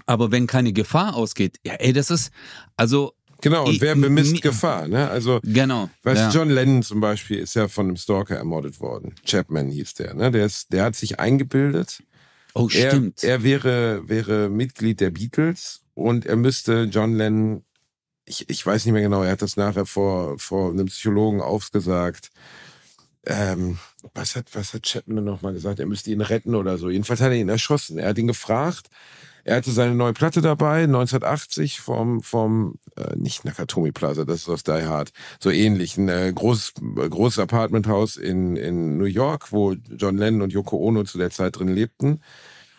[0.07, 2.31] Aber wenn keine Gefahr ausgeht, ja, ey, das ist,
[2.77, 3.15] also.
[3.41, 5.09] Genau, und wer bemisst Gefahr, ne?
[5.09, 5.89] Also, genau.
[6.03, 6.31] Weißt ja.
[6.31, 9.15] John Lennon zum Beispiel ist ja von einem Stalker ermordet worden.
[9.25, 10.31] Chapman hieß der, ne?
[10.31, 12.03] Der, ist, der hat sich eingebildet,
[12.59, 13.23] Oh, stimmt.
[13.23, 17.65] Er, er wäre, wäre Mitglied der Beatles und er müsste John Lennon,
[18.25, 22.31] ich, ich weiß nicht mehr genau, er hat das nachher vor, vor einem Psychologen aufgesagt.
[23.27, 23.79] Ähm,
[24.15, 25.81] was hat, was hat Chapman nochmal gesagt?
[25.81, 26.91] Er müsste ihn retten oder so.
[26.91, 27.99] Jedenfalls hat er ihn erschossen.
[27.99, 28.89] Er hat ihn gefragt.
[29.49, 34.49] Er hatte seine neue Platte dabei, 1980 vom, vom äh, nicht Nakatomi Plaza, das ist
[34.51, 36.75] aus Die Hard, so ähnlich, ein äh, großes,
[37.09, 41.59] großes Apartmenthaus in, in New York, wo John Lennon und Yoko Ono zu der Zeit
[41.59, 42.21] drin lebten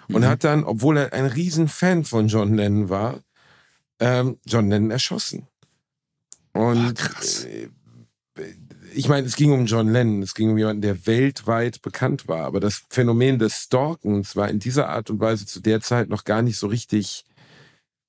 [0.10, 0.26] und mhm.
[0.28, 3.20] hat dann, obwohl er ein Riesenfan von John Lennon war,
[4.00, 5.48] ähm, John Lennon erschossen.
[6.54, 7.46] Und krass.
[7.46, 7.70] Äh,
[8.94, 12.46] ich meine, es ging um John Lennon, es ging um jemanden, der weltweit bekannt war.
[12.46, 16.24] Aber das Phänomen des Stalkens war in dieser Art und Weise zu der Zeit noch
[16.24, 17.26] gar nicht so richtig,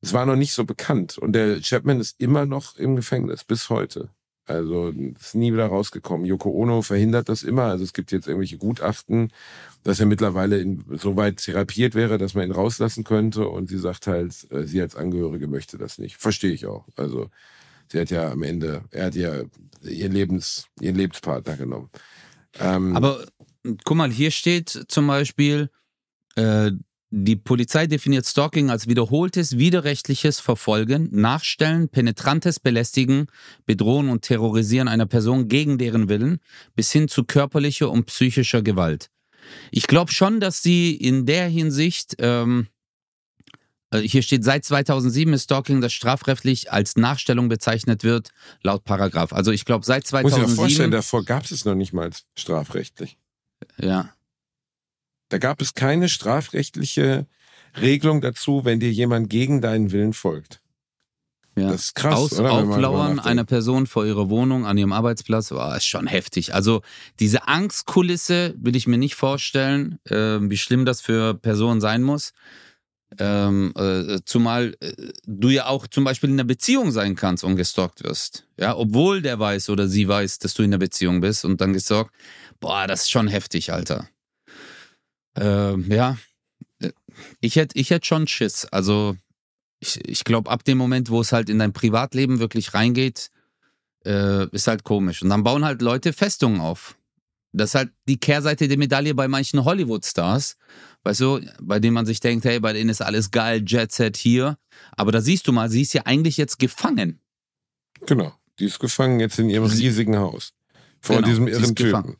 [0.01, 1.19] es war noch nicht so bekannt.
[1.19, 4.11] Und der Chapman ist immer noch im Gefängnis, bis heute.
[4.47, 6.27] Also ist nie wieder rausgekommen.
[6.27, 7.65] Yoko Ono verhindert das immer.
[7.65, 9.33] Also es gibt jetzt irgendwelche Gutachten,
[9.85, 13.49] dass er mittlerweile in, so weit therapiert wäre, dass man ihn rauslassen könnte.
[13.49, 16.17] Und sie sagt halt, äh, sie als Angehörige möchte das nicht.
[16.17, 16.87] Verstehe ich auch.
[16.97, 17.31] Also
[17.91, 19.43] sie hat ja am Ende, er hat ja
[19.83, 21.91] ihren, Lebens, ihren Lebenspartner genommen.
[22.59, 23.27] Ähm, Aber
[23.85, 25.71] guck mal, hier steht zum Beispiel,
[26.37, 26.73] äh,
[27.13, 33.27] die Polizei definiert Stalking als wiederholtes widerrechtliches Verfolgen, Nachstellen, penetrantes Belästigen,
[33.67, 36.39] Bedrohen und Terrorisieren einer Person gegen deren Willen
[36.77, 39.11] bis hin zu körperlicher und psychischer Gewalt.
[39.73, 42.80] Ich glaube schon, dass sie in der Hinsicht, ähm, äh,
[43.99, 48.31] hier steht, seit 2007 ist Stalking, das strafrechtlich als Nachstellung bezeichnet wird,
[48.63, 49.33] laut Paragraph.
[49.33, 50.43] Also ich glaube, seit 2007...
[50.43, 53.19] Muss ich mir vorstellen, davor gab es noch nicht mal strafrechtlich.
[53.79, 54.11] Ja.
[55.29, 57.27] Da gab es keine strafrechtliche
[57.81, 60.61] Regelung dazu, wenn dir jemand gegen deinen Willen folgt.
[61.57, 61.71] Ja.
[61.71, 62.53] Das ist krass, Aus, oder?
[62.53, 66.55] Auflauern einer Person vor ihrer Wohnung, an ihrem Arbeitsplatz, war ist schon heftig.
[66.55, 66.83] Also
[67.19, 72.33] diese Angstkulisse will ich mir nicht vorstellen, äh, wie schlimm das für Personen sein muss.
[73.19, 74.93] Ähm, äh, zumal äh,
[75.27, 78.47] du ja auch zum Beispiel in einer Beziehung sein kannst und gestalkt wirst.
[78.57, 81.73] Ja, obwohl der weiß oder sie weiß, dass du in einer Beziehung bist und dann
[81.73, 82.13] gestalkt.
[82.61, 84.09] Boah, das ist schon heftig, Alter.
[85.35, 86.19] Ähm, ja,
[86.81, 86.93] äh,
[87.41, 88.67] ich hätte ich hätt schon Schiss.
[88.67, 89.17] Also
[89.81, 93.31] ich, ich glaube, ab dem Moment, wo es halt in dein Privatleben wirklich reingeht,
[94.05, 95.23] äh, ist halt komisch.
[95.23, 96.97] Und dann bauen halt Leute Festungen auf.
[97.53, 100.57] Das ist halt die Kehrseite der Medaille bei manchen Hollywood-Stars,
[101.05, 104.17] weißt du, bei denen man sich denkt, hey, bei denen ist alles geil, Jet Set
[104.17, 104.59] hier.
[104.93, 107.21] Aber da siehst du mal, sie ist ja eigentlich jetzt gefangen.
[108.07, 110.53] Genau, die ist gefangen jetzt in ihrem riesigen Haus.
[111.01, 111.91] Vor genau, diesem irren Typen.
[111.91, 112.17] Gefangen.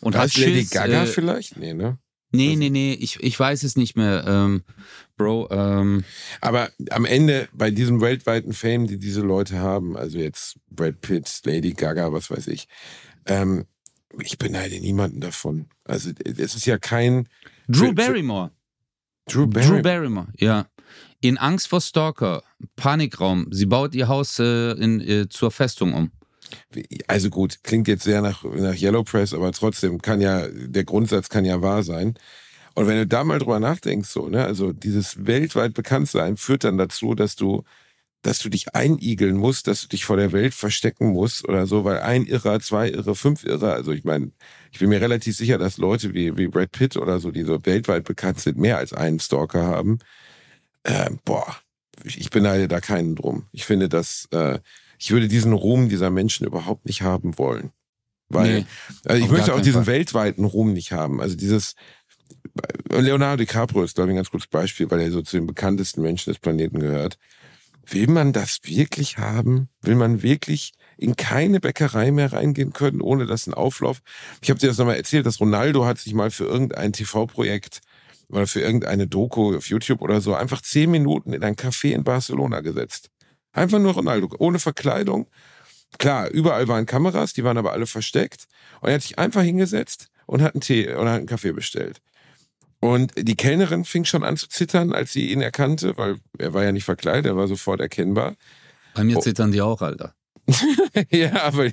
[0.00, 1.56] Und da hat Lady Schiss, Gaga äh, vielleicht?
[1.56, 1.98] Nee, ne?
[2.32, 4.62] Nee, nee, nee, ich, ich weiß es nicht mehr, ähm,
[5.16, 5.48] Bro.
[5.50, 6.04] Ähm.
[6.40, 11.40] Aber am Ende bei diesem weltweiten Fame, die diese Leute haben, also jetzt Brad Pitt,
[11.44, 12.68] Lady Gaga, was weiß ich,
[13.24, 13.64] ähm,
[14.20, 15.68] ich beneide niemanden davon.
[15.84, 17.28] Also es ist ja kein...
[17.68, 18.50] Drew Barrymore.
[19.26, 19.76] Drew Barrymore.
[19.76, 20.66] Drew Barrymore, ja.
[21.20, 22.42] In Angst vor Stalker,
[22.76, 26.10] Panikraum, sie baut ihr Haus äh, in, äh, zur Festung um.
[27.08, 31.28] Also gut, klingt jetzt sehr nach, nach Yellow Press, aber trotzdem kann ja, der Grundsatz
[31.28, 32.14] kann ja wahr sein.
[32.74, 36.76] Und wenn du da mal drüber nachdenkst, so, ne, also dieses weltweit Bekanntsein führt dann
[36.76, 37.64] dazu, dass du,
[38.22, 41.84] dass du dich einigeln musst, dass du dich vor der Welt verstecken musst oder so,
[41.84, 44.30] weil ein Irrer, zwei Irre, fünf Irre, also ich meine,
[44.76, 47.64] ich bin mir relativ sicher, dass Leute wie, wie Brad Pitt oder so, die so
[47.64, 50.00] weltweit bekannt sind, mehr als einen Stalker haben.
[50.82, 51.56] Äh, boah,
[52.04, 53.46] ich beneide da keinen drum.
[53.52, 54.58] Ich finde, dass äh,
[54.98, 57.70] ich würde diesen Ruhm dieser Menschen überhaupt nicht haben wollen.
[58.28, 58.66] Weil nee,
[59.06, 59.94] also ich möchte auch diesen Fall.
[59.94, 61.22] weltweiten Ruhm nicht haben.
[61.22, 61.74] Also dieses
[62.90, 66.02] Leonardo DiCaprio ist, glaube ich, ein ganz gutes Beispiel, weil er so zu den bekanntesten
[66.02, 67.16] Menschen des Planeten gehört.
[67.86, 69.70] Will man das wirklich haben?
[69.80, 74.00] Will man wirklich in keine Bäckerei mehr reingehen können, ohne dass ein Auflauf?
[74.40, 77.80] Ich habe dir das nochmal erzählt, dass Ronaldo hat sich mal für irgendein TV-Projekt
[78.28, 82.04] oder für irgendeine Doku auf YouTube oder so einfach zehn Minuten in ein Café in
[82.04, 83.10] Barcelona gesetzt.
[83.52, 85.28] Einfach nur Ronaldo, ohne Verkleidung.
[85.98, 88.46] Klar, überall waren Kameras, die waren aber alle versteckt.
[88.80, 92.00] Und er hat sich einfach hingesetzt und hat einen Tee oder hat einen Kaffee bestellt.
[92.80, 96.64] Und die Kellnerin fing schon an zu zittern, als sie ihn erkannte, weil er war
[96.64, 98.36] ja nicht verkleidet, er war sofort erkennbar.
[98.94, 99.20] Bei mir oh.
[99.20, 100.14] zittern die auch, Alter.
[101.10, 101.70] ja, aber,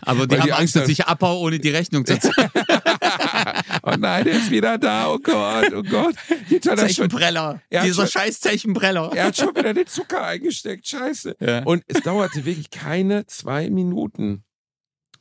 [0.00, 2.50] aber die haben die Angst, dass ich abhaue, ohne die Rechnung zu zahlen.
[3.82, 5.10] oh nein, der ist wieder da.
[5.10, 6.14] Oh Gott, oh Gott.
[6.60, 7.60] Zeichenpreller.
[7.70, 9.12] Dieser schon, scheiß Zeichenpreller.
[9.14, 10.86] Er hat schon wieder den Zucker eingesteckt.
[10.86, 11.36] Scheiße.
[11.40, 11.62] Ja.
[11.64, 14.44] Und es dauerte wirklich keine zwei Minuten,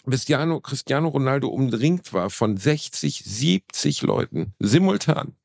[0.05, 4.53] bis Cristiano, Cristiano Ronaldo umringt war von 60, 70 Leuten.
[4.59, 5.35] Simultan.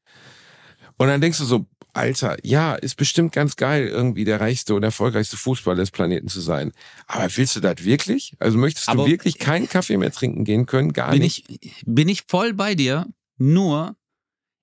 [0.98, 4.82] Und dann denkst du so, Alter, ja, ist bestimmt ganz geil, irgendwie der reichste und
[4.82, 6.72] erfolgreichste Fußballer des Planeten zu sein.
[7.06, 8.34] Aber willst du das wirklich?
[8.38, 10.92] Also möchtest du Aber wirklich keinen Kaffee mehr trinken gehen können?
[10.92, 11.44] Gar bin nicht.
[11.48, 13.06] Ich, bin ich voll bei dir.
[13.38, 13.96] Nur,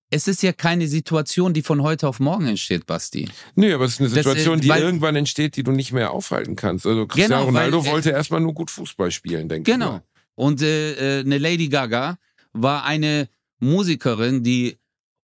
[0.10, 3.28] es ist ja keine Situation, die von heute auf morgen entsteht, Basti.
[3.56, 6.12] Nee, aber es ist eine Situation, das, die weil, irgendwann entsteht, die du nicht mehr
[6.12, 6.86] aufhalten kannst.
[6.86, 9.86] Also Cristiano genau, Ronaldo weil, wollte erstmal nur gut Fußball spielen, denke genau.
[9.86, 9.92] ich.
[9.92, 10.04] Genau.
[10.36, 12.18] Und äh, äh, eine Lady Gaga
[12.54, 13.28] war eine
[13.60, 14.78] Musikerin, die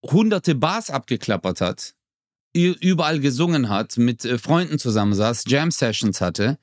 [0.03, 1.95] hunderte Bars abgeklappert hat
[2.55, 6.59] überall gesungen hat, mit äh, Freunden zusammensaß, Jam-Sessions hatte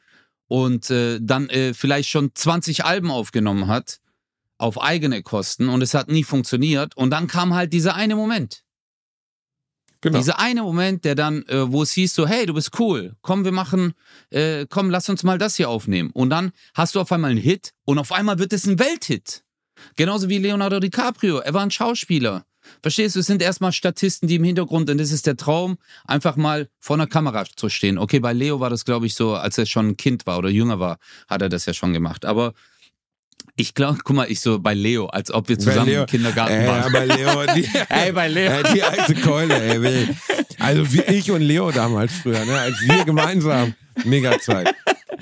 [0.46, 4.00] und äh, dann äh, vielleicht schon 20 Alben aufgenommen hat
[4.58, 6.96] auf eigene Kosten und es hat nie funktioniert.
[6.96, 8.62] Und dann kam halt dieser eine Moment.
[10.02, 10.18] Genau.
[10.18, 13.44] Dieser eine Moment, der dann, äh, wo es hieß so, hey, du bist cool, komm,
[13.44, 13.94] wir machen,
[14.30, 16.10] äh, komm, lass uns mal das hier aufnehmen.
[16.12, 19.44] Und dann hast du auf einmal einen Hit und auf einmal wird es ein Welthit.
[19.96, 22.44] Genauso wie Leonardo DiCaprio, er war ein Schauspieler.
[22.82, 26.36] Verstehst du, es sind erstmal Statisten, die im Hintergrund, und das ist der Traum, einfach
[26.36, 27.98] mal vor einer Kamera zu stehen.
[27.98, 30.48] Okay, bei Leo war das, glaube ich, so, als er schon ein Kind war oder
[30.48, 30.98] jünger war,
[31.28, 32.24] hat er das ja schon gemacht.
[32.24, 32.54] Aber
[33.56, 36.66] ich glaube, guck mal, ich so bei Leo, als ob wir zusammen im Kindergarten ey,
[36.66, 36.82] waren.
[36.82, 38.50] Ja, bei Leo, die, ey, bei Leo.
[38.50, 40.08] Ey, die alte Keule, ey.
[40.58, 43.74] Also wie ich und Leo damals früher, ne, als wir gemeinsam.
[44.04, 44.74] Mega Zeit.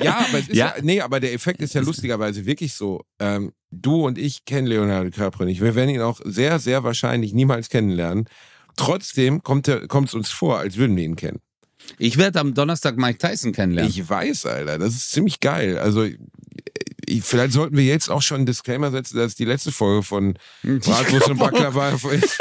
[0.04, 0.74] Ja, aber es ist ja.
[0.76, 0.82] ja.
[0.82, 3.04] nee, aber der Effekt ist ja lustigerweise wirklich so.
[3.18, 5.60] Ähm, du und ich kennen Leonardo DiCaprio nicht.
[5.60, 8.28] Wir werden ihn auch sehr, sehr wahrscheinlich niemals kennenlernen.
[8.76, 11.40] Trotzdem kommt es uns vor, als würden wir ihn kennen.
[11.98, 13.90] Ich werde am Donnerstag Mike Tyson kennenlernen.
[13.90, 14.78] Ich weiß, Alter.
[14.78, 15.78] Das ist ziemlich geil.
[15.78, 20.02] Also, ich, vielleicht sollten wir jetzt auch schon einen Disclaimer setzen, dass die letzte Folge
[20.02, 22.38] von Bratwurst und Baklava ist.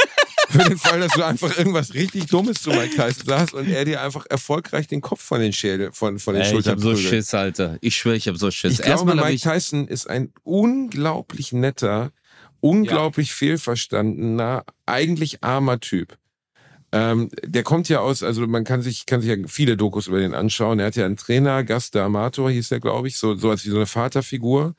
[0.49, 3.85] Für den Fall, dass du einfach irgendwas richtig Dummes zu Mike Tyson sagst und er
[3.85, 6.95] dir einfach erfolgreich den Kopf von den Schädel, von, von den Ey, Schultern Ich hab
[6.95, 7.77] so Schiss, Alter.
[7.81, 8.73] Ich schwöre, ich hab so Schiss.
[8.73, 9.41] Ich glaube, Erstmal Mike ich...
[9.43, 12.11] Tyson ist ein unglaublich netter,
[12.61, 13.35] unglaublich ja.
[13.35, 16.17] fehlverstandener, eigentlich armer Typ.
[16.93, 20.19] Ähm, der kommt ja aus, also man kann sich, kann sich ja viele Dokus über
[20.19, 20.79] den anschauen.
[20.79, 23.69] Er hat ja einen Trainer, Gast Amator hieß er, glaube ich, so, so als wie
[23.69, 24.73] so eine Vaterfigur.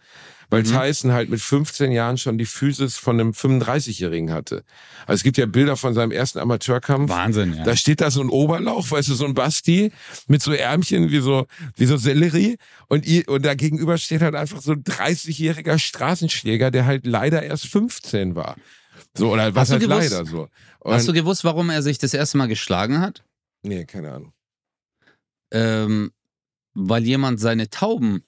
[0.51, 0.72] Weil mhm.
[0.72, 4.64] Tyson halt mit 15 Jahren schon die Physis von einem 35-Jährigen hatte.
[5.07, 7.11] Also es gibt ja Bilder von seinem ersten Amateurkampf.
[7.11, 7.64] Wahnsinn, ja.
[7.64, 9.92] Da steht da so ein Oberlauch, weißt du, so ein Basti
[10.26, 11.46] mit so Ärmchen wie so,
[11.76, 12.57] wie so Sellerie.
[12.88, 17.66] Und, und da gegenüber steht halt einfach so ein 30-jähriger Straßenschläger, der halt leider erst
[17.66, 18.57] 15 war.
[19.14, 20.49] So, oder was heißt gewusst, leider so.
[20.80, 23.24] Und hast du gewusst, warum er sich das erste Mal geschlagen hat?
[23.62, 24.32] Nee, keine Ahnung.
[25.51, 26.12] Ähm,
[26.74, 28.22] weil jemand seine Tauben,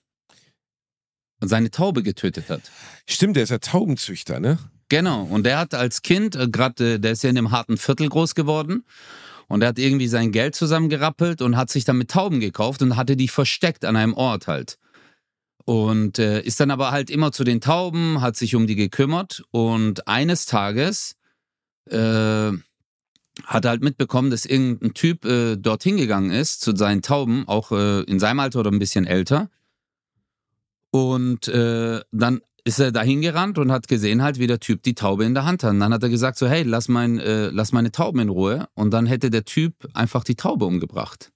[1.49, 2.63] seine Taube getötet hat.
[3.07, 4.59] Stimmt, der ist ja Taubenzüchter, ne?
[4.91, 7.79] Genau, und der hat als Kind, äh, gerade, äh, der ist ja in dem harten
[7.79, 8.85] Viertel groß geworden.
[9.47, 12.97] Und er hat irgendwie sein Geld zusammengerappelt und hat sich dann mit Tauben gekauft und
[12.97, 14.79] hatte die versteckt an einem Ort halt.
[15.65, 19.43] Und äh, ist dann aber halt immer zu den Tauben, hat sich um die gekümmert.
[19.51, 21.17] Und eines Tages
[21.87, 22.53] äh,
[23.45, 27.73] hat er halt mitbekommen, dass irgendein Typ äh, dorthin gegangen ist zu seinen Tauben, auch
[27.73, 29.51] äh, in seinem Alter oder ein bisschen älter.
[30.91, 34.95] Und äh, dann ist er dahin gerannt und hat gesehen halt, wie der Typ die
[34.95, 35.71] Taube in der Hand hat.
[35.71, 38.69] Und dann hat er gesagt so, hey, lass, mein, äh, lass meine Tauben in Ruhe.
[38.75, 41.31] Und dann hätte der Typ einfach die Taube umgebracht.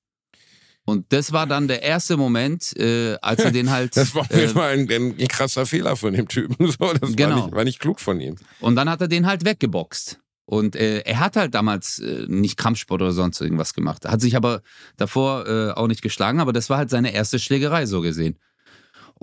[0.86, 3.96] Und das war dann der erste Moment, äh, als er den halt.
[4.04, 6.56] Das war äh, mal ein, ein, krasser Fehler von dem Typen.
[6.78, 7.36] So, das genau.
[7.36, 8.36] war, nicht, war nicht klug von ihm.
[8.60, 10.20] Und dann hat er den halt weggeboxt.
[10.46, 14.04] Und äh, er hat halt damals äh, nicht Kampfsport oder sonst irgendwas gemacht.
[14.06, 14.60] Hat sich aber
[14.98, 18.38] davor äh, auch nicht geschlagen, aber das war halt seine erste Schlägerei so gesehen.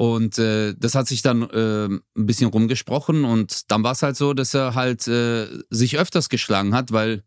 [0.01, 4.15] Und äh, das hat sich dann äh, ein bisschen rumgesprochen und dann war es halt
[4.15, 7.21] so, dass er halt äh, sich öfters geschlagen hat, weil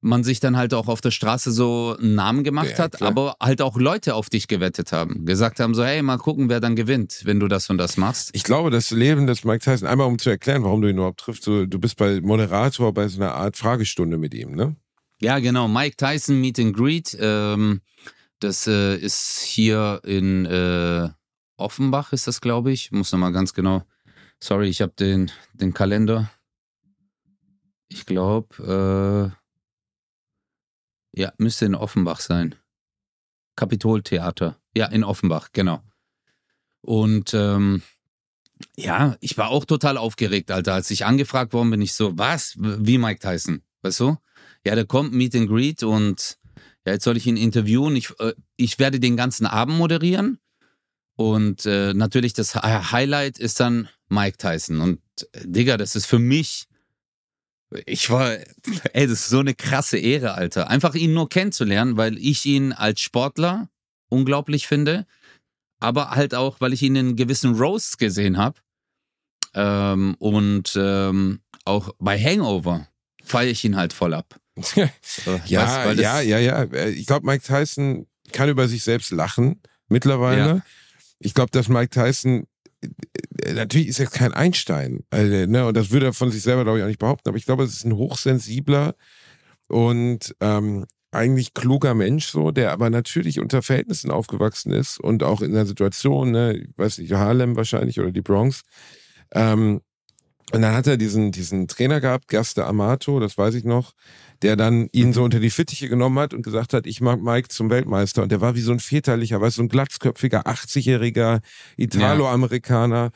[0.00, 3.10] man sich dann halt auch auf der Straße so einen Namen gemacht ja, hat, klar.
[3.10, 5.26] aber halt auch Leute auf dich gewettet haben.
[5.26, 8.30] Gesagt haben so, hey, mal gucken, wer dann gewinnt, wenn du das und das machst.
[8.32, 11.18] Ich glaube, das Leben des Mike Tyson, einmal um zu erklären, warum du ihn überhaupt
[11.18, 14.76] triffst, du, du bist bei Moderator bei so einer Art Fragestunde mit ihm, ne?
[15.20, 15.66] Ja, genau.
[15.66, 17.16] Mike Tyson Meet and Greet.
[17.18, 17.80] Ähm,
[18.38, 21.08] das äh, ist hier in äh,
[21.56, 22.92] Offenbach, ist das, glaube ich.
[22.92, 23.82] Muss nochmal ganz genau.
[24.40, 26.30] Sorry, ich habe den, den Kalender.
[27.88, 29.32] Ich glaube,
[31.14, 32.54] äh, ja, müsste in Offenbach sein.
[33.56, 34.58] Kapitoltheater.
[34.74, 35.82] Ja, in Offenbach, genau.
[36.80, 37.82] Und ähm,
[38.76, 40.74] ja, ich war auch total aufgeregt, Alter.
[40.74, 42.54] Als ich angefragt worden bin, ich so, was?
[42.58, 43.62] Wie Mike Tyson?
[43.82, 44.16] Weißt du?
[44.64, 46.38] Ja, der kommt, Meet and Greet und
[46.86, 47.94] ja, jetzt soll ich ihn interviewen.
[47.96, 50.38] Ich, äh, ich werde den ganzen Abend moderieren.
[51.16, 54.80] Und äh, natürlich das Highlight ist dann Mike Tyson.
[54.80, 55.00] Und
[55.32, 56.68] äh, Digga, das ist für mich
[57.86, 58.32] ich war,
[58.92, 60.68] ey, das ist so eine krasse Ehre, Alter.
[60.68, 63.68] Einfach ihn nur kennenzulernen, weil ich ihn als Sportler
[64.08, 65.06] unglaublich finde,
[65.80, 68.60] aber halt auch, weil ich ihn in gewissen Roasts gesehen habe.
[69.54, 72.88] Ähm, und ähm, auch bei Hangover
[73.24, 74.38] feiere ich ihn halt voll ab.
[75.46, 76.86] ja, weißt, ja, ja, ja.
[76.88, 80.46] Ich glaube, Mike Tyson kann über sich selbst lachen mittlerweile.
[80.46, 80.62] Ja.
[81.24, 82.46] Ich glaube, dass Mike Tyson
[82.82, 86.64] äh, natürlich ist er kein Einstein, also, ne, und das würde er von sich selber,
[86.64, 88.94] glaube ich, auch nicht behaupten, aber ich glaube, es ist ein hochsensibler
[89.68, 95.42] und ähm, eigentlich kluger Mensch, so, der aber natürlich unter Verhältnissen aufgewachsen ist und auch
[95.42, 98.62] in einer Situation, ne, ich weiß nicht, Harlem wahrscheinlich oder die Bronx.
[99.32, 99.80] Ähm,
[100.52, 103.92] und dann hat er diesen, diesen Trainer gehabt, Gerste Amato, das weiß ich noch,
[104.42, 107.48] der dann ihn so unter die Fittiche genommen hat und gesagt hat, ich mag Mike
[107.48, 108.22] zum Weltmeister.
[108.22, 111.40] Und der war wie so ein väterlicher, weißt so ein glatzköpfiger, 80-jähriger
[111.76, 113.10] Italo-Amerikaner.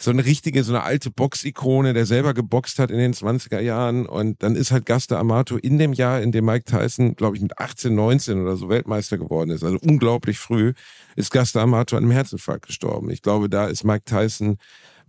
[0.00, 4.06] So eine richtige, so eine alte Boxikone, der selber geboxt hat in den 20er Jahren.
[4.06, 7.42] Und dann ist halt Gaste Amato in dem Jahr, in dem Mike Tyson, glaube ich,
[7.42, 10.72] mit 18, 19 oder so Weltmeister geworden ist, also unglaublich früh,
[11.16, 13.10] ist Gaste Amato an einem Herzinfarkt gestorben.
[13.10, 14.58] Ich glaube, da ist Mike Tyson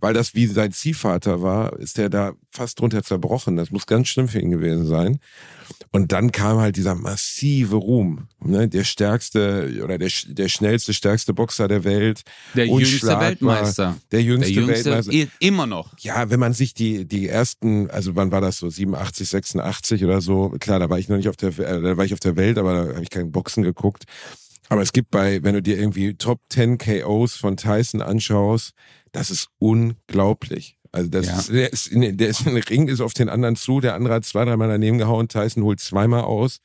[0.00, 3.56] weil das wie sein Ziehvater war, ist er da fast drunter zerbrochen.
[3.56, 5.20] Das muss ganz schlimm für ihn gewesen sein.
[5.92, 8.68] Und dann kam halt dieser massive Ruhm, ne?
[8.68, 12.22] der stärkste oder der, der schnellste, stärkste Boxer der Welt.
[12.54, 13.96] Der jüngste Weltmeister.
[14.10, 15.32] Der jüngste, der jüngste Weltmeister.
[15.40, 15.92] Immer noch.
[15.98, 20.20] Ja, wenn man sich die, die ersten, also wann war das so, 87, 86 oder
[20.20, 22.36] so, klar, da war ich noch nicht auf der, äh, da war ich auf der
[22.36, 24.04] Welt, aber da habe ich keinen Boxen geguckt.
[24.68, 28.72] Aber es gibt bei, wenn du dir irgendwie Top 10 KOs von Tyson anschaust,
[29.12, 30.76] das ist unglaublich.
[30.92, 31.38] Also das ja.
[31.38, 33.94] ist, der ist, in, der ist in den Ring, ist auf den anderen zu, der
[33.94, 36.58] andere hat zwei, dreimal daneben gehauen, Tyson holt zweimal aus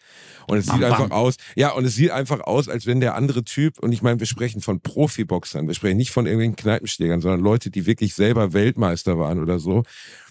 [0.47, 1.01] und es bam, sieht bam.
[1.01, 4.01] einfach aus, ja und es sieht einfach aus, als wenn der andere Typ, und ich
[4.01, 8.15] meine, wir sprechen von Profiboxern, wir sprechen nicht von irgendwelchen Kneipenschlägern, sondern Leute, die wirklich
[8.15, 9.83] selber Weltmeister waren oder so,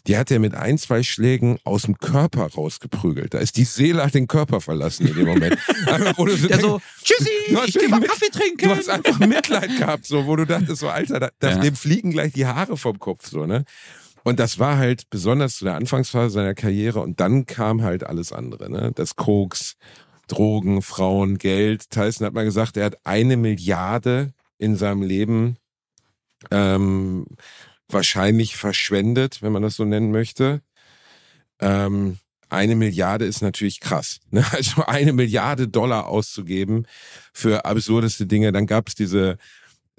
[0.07, 3.33] die hat er mit ein, zwei Schlägen aus dem Körper rausgeprügelt.
[3.33, 5.57] Da ist die Seele hat den Körper verlassen in dem Moment.
[5.87, 7.31] Einfach, wo du so, der denkst, so tschüssi,
[7.67, 8.69] ich geh mal Kaffee trinken.
[8.69, 11.59] Du hast einfach Mitleid gehabt, so, wo du dachtest, so, Alter, da, ja.
[11.59, 13.65] dem fliegen gleich die Haare vom Kopf, so, ne?
[14.25, 18.33] Und das war halt besonders zu der Anfangsphase seiner Karriere und dann kam halt alles
[18.33, 18.93] andere, ne?
[18.95, 19.77] Das Koks,
[20.29, 21.91] Drogen, Frauen, Geld.
[21.91, 25.57] Tyson hat mal gesagt, er hat eine Milliarde in seinem Leben
[26.51, 27.27] ähm,
[27.95, 30.61] wahrscheinlich verschwendet, wenn man das so nennen möchte.
[31.61, 32.19] Ähm,
[32.51, 34.21] eine Milliarde ist natürlich krass.
[34.31, 34.45] Ne?
[34.53, 36.87] Also eine Milliarde Dollar auszugeben
[37.33, 38.53] für absurdeste Dinge.
[38.53, 39.39] Dann gab es diese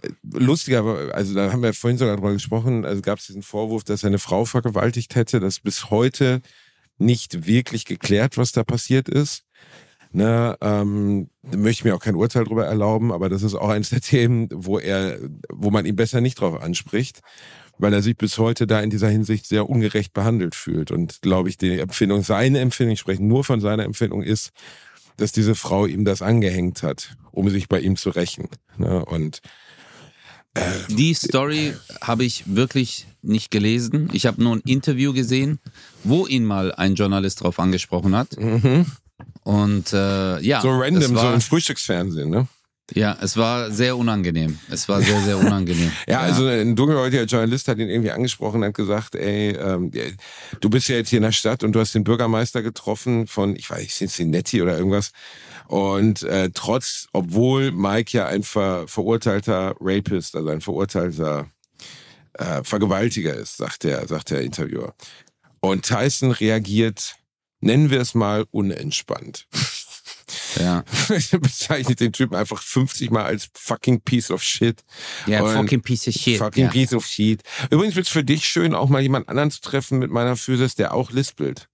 [0.02, 3.84] äh, lustiger, also da haben wir vorhin sogar drüber gesprochen, also gab es diesen Vorwurf,
[3.84, 6.42] dass er eine Frau vergewaltigt hätte, das bis heute
[6.98, 9.44] nicht wirklich geklärt, was da passiert ist.
[10.12, 13.68] Ne, ähm, da möchte ich mir auch kein Urteil darüber erlauben, aber das ist auch
[13.68, 15.20] eines der Themen, wo er,
[15.52, 17.20] wo man ihn besser nicht drauf anspricht,
[17.78, 20.92] weil er sich bis heute da in dieser Hinsicht sehr ungerecht behandelt fühlt.
[20.92, 24.52] Und glaube ich, die Empfindung, seine Empfindung, ich spreche nur von seiner Empfindung, ist,
[25.18, 28.50] dass diese Frau ihm das angehängt hat, um sich bei ihm zu rächen.
[28.78, 29.04] Ne?
[29.06, 29.42] Und
[30.56, 34.10] äh, die Story habe ich wirklich nicht gelesen.
[34.14, 35.60] Ich habe nur ein Interview gesehen,
[36.04, 38.38] wo ihn mal ein Journalist drauf angesprochen hat.
[38.38, 38.86] Mhm.
[39.44, 40.62] Und äh, ja.
[40.62, 42.48] So random, war, so im Frühstücksfernsehen, ne?
[42.94, 44.60] Ja, es war sehr unangenehm.
[44.70, 45.92] Es war sehr, sehr unangenehm.
[46.08, 49.92] ja, ja, also ein dunkelhäutiger Journalist hat ihn irgendwie angesprochen und hat gesagt, ey, ähm,
[50.62, 53.56] du bist ja jetzt hier in der Stadt und du hast den Bürgermeister getroffen von,
[53.56, 55.12] ich weiß nicht, Cincinnati oder irgendwas.
[55.68, 61.50] Und äh, trotz, obwohl Mike ja ein ver verurteilter Rapist, also ein verurteilter
[62.34, 64.94] äh, Vergewaltiger ist, sagt der, sagt der Interviewer.
[65.60, 67.16] Und Tyson reagiert
[67.62, 69.48] nennen wir es mal unentspannt.
[70.60, 70.84] Ja.
[71.40, 74.84] bezeichnet den Typen einfach 50 Mal als fucking piece of shit.
[75.26, 76.38] Ja, yeah, fucking piece of shit.
[76.38, 76.72] Fucking ja.
[76.72, 77.42] piece of shit.
[77.70, 80.76] Übrigens wird es für dich schön, auch mal jemand anderen zu treffen mit meiner Physis,
[80.76, 81.68] der auch lispelt.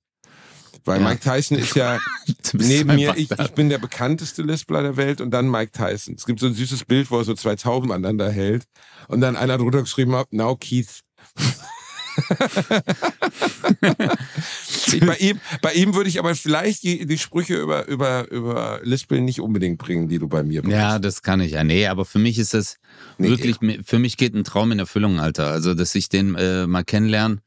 [0.84, 1.10] Weil ja.
[1.10, 2.00] Mike Tyson ist ja
[2.54, 6.16] neben mir, ich, ich, bin der bekannteste Lispler der Welt und dann Mike Tyson.
[6.16, 8.66] Es gibt so ein süßes Bild, wo er so zwei Tauben aneinander hält
[9.08, 11.02] und dann einer drunter geschrieben hat, now Keith.
[15.06, 19.26] bei, ihm, bei ihm würde ich aber vielleicht die, die Sprüche über, über, über Lispeln
[19.26, 20.78] nicht unbedingt bringen, die du bei mir bringst.
[20.78, 21.64] Ja, das kann ich ja.
[21.64, 22.78] Nee, aber für mich ist das
[23.18, 23.76] nee, wirklich, ja.
[23.84, 25.48] für mich geht ein Traum in Erfüllung, Alter.
[25.48, 27.42] Also, dass ich den äh, mal kennenlerne,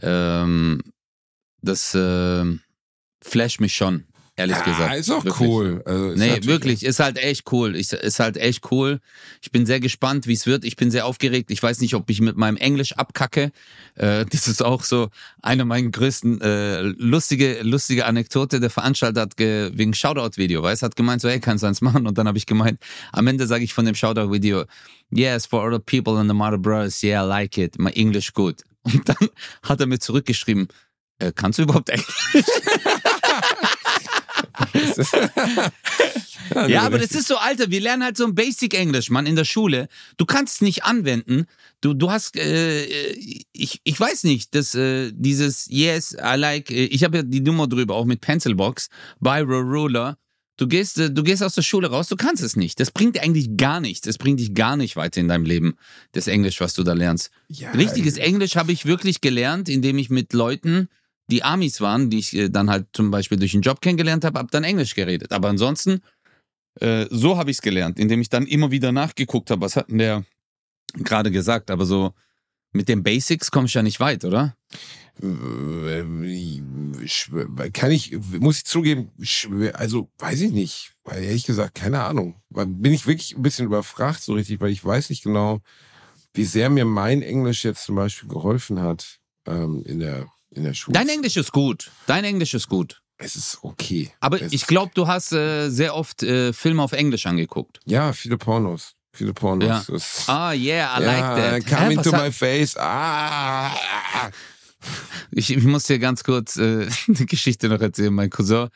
[0.00, 0.82] ähm,
[1.60, 2.44] das äh,
[3.22, 4.04] flasht mich schon
[4.38, 4.94] ehrlich ja, gesagt.
[4.96, 5.48] Ist auch wirklich.
[5.48, 5.82] cool.
[5.84, 7.76] Also ist nee, wirklich, ist halt echt cool.
[7.76, 9.00] Ich, ist halt echt cool.
[9.42, 10.64] Ich bin sehr gespannt, wie es wird.
[10.64, 11.50] Ich bin sehr aufgeregt.
[11.50, 13.50] Ich weiß nicht, ob ich mit meinem Englisch abkacke.
[13.96, 15.10] Äh, das ist auch so
[15.42, 18.60] eine meiner größten äh, lustige, lustige Anekdote.
[18.60, 22.06] Der Veranstalter hat wegen Shoutout-Video, weißt, hat gemeint so, hey, kannst du eins machen?
[22.06, 22.80] Und dann habe ich gemeint,
[23.12, 24.64] am Ende sage ich von dem Shoutout-Video,
[25.10, 27.78] yes, for other people in the Mother Brothers, yeah, I like it.
[27.78, 28.62] My English good.
[28.82, 29.28] Und dann
[29.62, 30.68] hat er mir zurückgeschrieben,
[31.18, 32.32] äh, kannst du überhaupt Englisch?
[36.68, 39.36] ja, aber das ist so, Alter, wir lernen halt so ein Basic Englisch, Mann, in
[39.36, 39.88] der Schule.
[40.16, 41.46] Du kannst es nicht anwenden.
[41.80, 42.84] Du, du hast, äh,
[43.52, 47.40] ich, ich weiß nicht, dass äh, dieses Yes, I like, äh, ich habe ja die
[47.40, 48.88] Nummer drüber, auch mit Pencilbox,
[49.20, 50.18] Biro Ruler.
[50.56, 52.80] Du gehst, äh, du gehst aus der Schule raus, du kannst es nicht.
[52.80, 54.00] Das bringt dir eigentlich gar nichts.
[54.02, 55.76] Das bringt dich gar nicht weiter in deinem Leben,
[56.12, 57.30] das Englisch, was du da lernst.
[57.48, 60.88] Ja, Richtiges Englisch habe ich wirklich gelernt, indem ich mit Leuten
[61.30, 64.38] die Amis waren, die ich äh, dann halt zum Beispiel durch den Job kennengelernt habe,
[64.38, 65.32] habe dann Englisch geredet.
[65.32, 66.02] Aber ansonsten,
[66.80, 69.90] äh, so habe ich es gelernt, indem ich dann immer wieder nachgeguckt habe, was hat
[69.90, 70.24] denn der
[70.94, 71.70] gerade gesagt.
[71.70, 72.14] Aber so
[72.72, 74.56] mit den Basics kommst du ja nicht weit, oder?
[77.72, 79.10] Kann ich, muss ich zugeben,
[79.72, 82.36] also weiß ich nicht, weil ehrlich gesagt, keine Ahnung.
[82.50, 85.60] Bin ich wirklich ein bisschen überfragt so richtig, weil ich weiß nicht genau,
[86.34, 90.74] wie sehr mir mein Englisch jetzt zum Beispiel geholfen hat ähm, in der in der
[90.74, 90.94] Schule.
[90.94, 91.90] Dein Englisch ist gut.
[92.06, 93.00] Dein Englisch ist gut.
[93.18, 94.12] Es ist okay.
[94.20, 97.80] Aber es ich glaube, du hast äh, sehr oft äh, Filme auf Englisch angeguckt.
[97.84, 98.94] Ja, viele Pornos.
[99.12, 99.88] Viele Pornos.
[100.26, 100.32] Ja.
[100.32, 101.78] Ah, yeah, I ja, like that.
[101.78, 102.76] Come into my face.
[102.76, 103.72] Ah.
[105.32, 108.14] Ich, ich muss dir ganz kurz äh, eine Geschichte noch erzählen.
[108.14, 108.68] Mein Cousin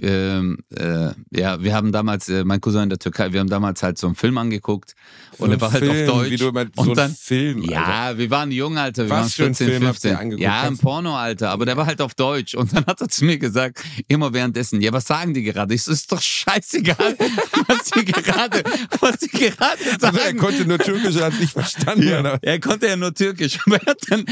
[0.00, 3.82] ähm, äh, ja, wir haben damals, äh, mein Cousin in der Türkei, wir haben damals
[3.82, 4.94] halt so einen Film angeguckt
[5.38, 6.30] und er war halt Film, auf Deutsch.
[6.30, 7.62] Wie du immer, und so dann, Film.
[7.62, 9.04] Ja, wir waren jung, Alter.
[9.04, 10.38] Wir Was waren 14, Film 15.
[10.38, 11.50] Ja, ein Porno, Alter.
[11.50, 12.54] Aber der war halt auf Deutsch.
[12.54, 15.74] Und dann hat er zu mir gesagt, immer währenddessen, ja, was sagen die gerade?
[15.74, 17.16] Ich so, ist doch scheißegal,
[17.68, 18.62] was die gerade,
[19.00, 20.16] was die gerade sagen.
[20.16, 22.08] Also er konnte nur Türkisch, er hat nicht verstanden.
[22.08, 23.58] Ja, er konnte ja nur Türkisch.
[23.66, 24.24] Aber er hat dann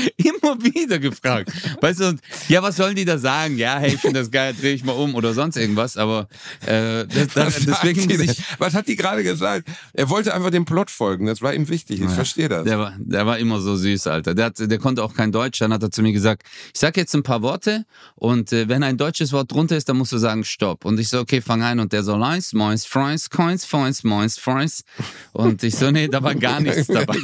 [0.43, 1.51] immer wieder gefragt.
[1.81, 3.57] Weißt du, und, ja, was sollen die da sagen?
[3.57, 6.29] Ja, hey, ich finde das geil, drehe ich mal um oder sonst irgendwas, aber
[6.67, 8.43] äh, das, das, deswegen muss ich.
[8.59, 9.69] Was hat die gerade gesagt?
[9.93, 12.65] Er wollte einfach dem Plot folgen, das war ihm wichtig, ich ja, verstehe das.
[12.65, 14.35] Der war, der war immer so süß, Alter.
[14.35, 16.43] Der, hat, der konnte auch kein Deutsch, dann hat er zu mir gesagt,
[16.75, 17.85] ich sag jetzt ein paar Worte
[18.15, 20.85] und äh, wenn ein deutsches Wort drunter ist, dann musst du sagen Stopp.
[20.85, 24.39] Und ich so, okay, fang ein und der so, Lines, Moins, Freins, Coins, Foins, Moins,
[24.39, 24.85] Freins.
[25.33, 27.17] Und ich so, nee, da war gar nichts dabei.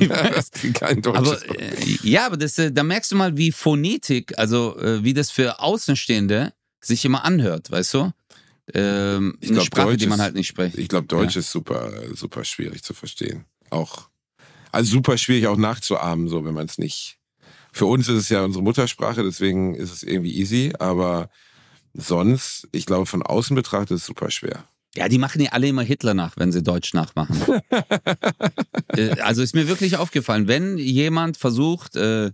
[0.74, 4.78] kein deutsches aber, äh, ja, aber das, äh, da merkst du mal, wie Phonetik, also
[4.78, 8.12] äh, wie das für Außenstehende sich immer anhört, weißt du?
[8.74, 10.76] Ähm, ich eine glaub, Sprache, Deutsch die man halt nicht spricht.
[10.76, 11.40] Ich glaube, Deutsch ja.
[11.40, 13.44] ist super, super schwierig zu verstehen.
[13.70, 14.08] Auch,
[14.72, 17.18] also super schwierig auch nachzuahmen, so wenn man es nicht.
[17.72, 21.30] Für uns ist es ja unsere Muttersprache, deswegen ist es irgendwie easy, aber
[21.94, 24.64] sonst, ich glaube, von außen betrachtet ist es super schwer.
[24.96, 27.36] Ja, die machen ja alle immer Hitler nach, wenn sie Deutsch nachmachen.
[28.96, 32.30] Äh, also ist mir wirklich aufgefallen, wenn jemand versucht, äh,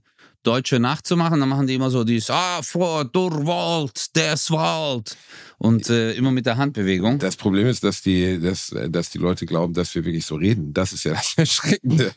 [0.47, 5.17] Deutsche nachzumachen, dann machen die immer so dieses Ah, vor Durwald, der Wald
[5.59, 7.19] und äh, immer mit der Handbewegung.
[7.19, 10.73] Das Problem ist, dass die, dass, dass die Leute glauben, dass wir wirklich so reden.
[10.73, 12.13] Das ist ja das Erschreckende.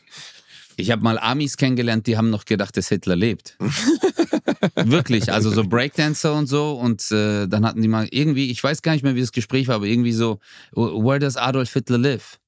[0.80, 3.56] Ich habe mal Amis kennengelernt, die haben noch gedacht, dass Hitler lebt.
[4.76, 6.72] Wirklich, also so Breakdancer und so.
[6.72, 9.66] Und äh, dann hatten die mal irgendwie, ich weiß gar nicht mehr, wie das Gespräch
[9.66, 10.38] war, aber irgendwie so,
[10.72, 12.38] Where does Adolf Hitler live?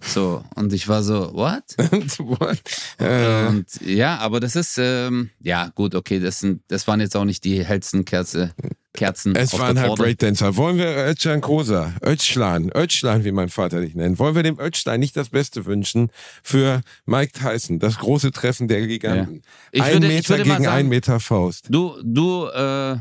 [0.00, 1.64] So, und ich war so, what?
[2.18, 2.60] what?
[2.98, 3.48] Äh.
[3.48, 7.24] Und ja, aber das ist, ähm, ja, gut, okay, das, sind, das waren jetzt auch
[7.24, 8.54] nicht die hellsten Kerze,
[8.96, 9.36] Kerzen.
[9.36, 10.56] Es waren halt Breakdancer.
[10.56, 14.98] Wollen wir Özcan Kosa, Özçlan, Özçlan, wie mein Vater dich nennt, wollen wir dem Özstein
[14.98, 16.10] nicht das Beste wünschen
[16.42, 19.42] für Mike Tyson, das große Treffen der Giganten?
[19.72, 19.84] Ja.
[19.84, 21.66] Ein würde, Meter gegen sagen, ein Meter Faust.
[21.68, 22.96] Du, du, äh,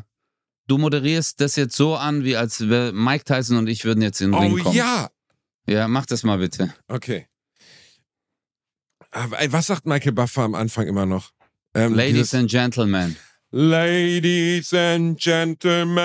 [0.67, 4.31] du moderierst das jetzt so an, wie als Mike Tyson und ich würden jetzt in
[4.31, 4.75] den oh, Ring kommen.
[4.75, 5.09] Oh ja,
[5.67, 6.73] ja, mach das mal bitte.
[6.87, 7.27] Okay.
[9.11, 11.31] Aber, was sagt Michael Buffer am Anfang immer noch?
[11.73, 13.15] Ähm, Ladies and Gentlemen.
[13.51, 15.95] Ladies and Gentlemen,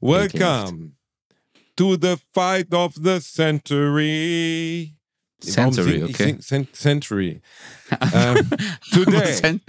[0.00, 0.96] welcome
[1.76, 4.94] to the fight of the century.
[5.40, 6.36] Century, okay.
[6.40, 7.40] Sing, century.
[8.12, 8.36] um,
[8.92, 9.60] today,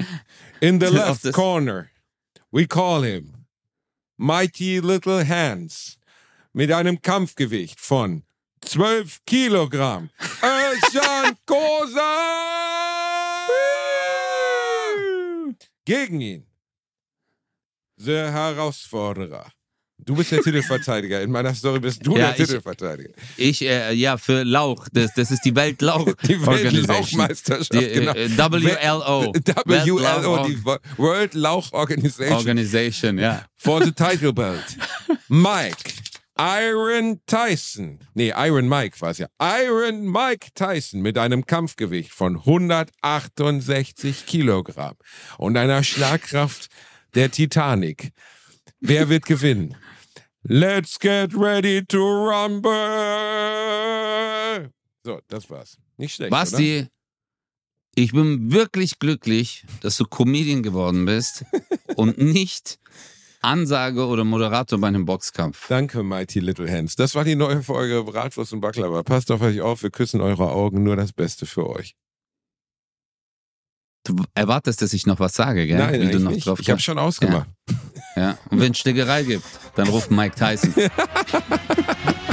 [0.61, 1.91] in the left corner,
[2.51, 3.45] we call him
[4.17, 5.96] Mighty Little Hands
[6.53, 8.23] mit einem Kampfgewicht von
[8.61, 10.09] 12 Kilogramm.
[10.41, 12.37] Özcan Kosa!
[15.85, 16.45] Gegen ihn.
[17.97, 19.51] Der Herausforderer.
[19.99, 21.21] Du bist der Titelverteidiger.
[21.21, 23.09] In meiner Story bist du ja, der ich, Titelverteidiger.
[23.35, 24.87] Ich, äh, ja, für Lauch.
[24.91, 26.05] Das, das ist die Weltlauch.
[26.27, 28.13] Die Weltlauchmeisterschaft, die, genau.
[28.13, 29.33] Äh, WLO.
[29.65, 30.63] WLO, die
[30.97, 32.37] World Lauch Organization.
[32.37, 33.45] Organization, ja.
[33.57, 34.77] For the title belt.
[35.27, 35.93] Mike.
[36.39, 39.27] Iron Tyson, nee, Iron Mike war es ja.
[39.39, 44.95] Iron Mike Tyson mit einem Kampfgewicht von 168 Kilogramm
[45.37, 46.69] und einer Schlagkraft
[47.15, 48.11] der Titanic.
[48.79, 49.75] Wer wird gewinnen?
[50.43, 52.71] Let's get ready to rumble.
[55.03, 55.77] So, das war's.
[55.97, 56.31] Nicht schlecht.
[56.31, 56.87] Basti, oder?
[57.95, 61.43] ich bin wirklich glücklich, dass du Comedian geworden bist
[61.95, 62.79] und nicht
[63.41, 65.67] Ansage oder Moderator bei einem Boxkampf.
[65.67, 66.95] Danke, Mighty Little Hands.
[66.95, 69.03] Das war die neue Folge Bratwurst und Baklava.
[69.03, 71.95] Passt auf euch auf, wir küssen eure Augen, nur das Beste für euch.
[74.03, 75.77] Du erwartest, dass ich noch was sage, gell?
[75.77, 76.47] Nein, Wie du noch nicht.
[76.47, 77.49] Drauf ich habe schon ausgemacht.
[78.15, 78.21] Ja.
[78.21, 78.37] ja.
[78.49, 80.73] Und wenn es Stickerei gibt, dann ruft Mike Tyson.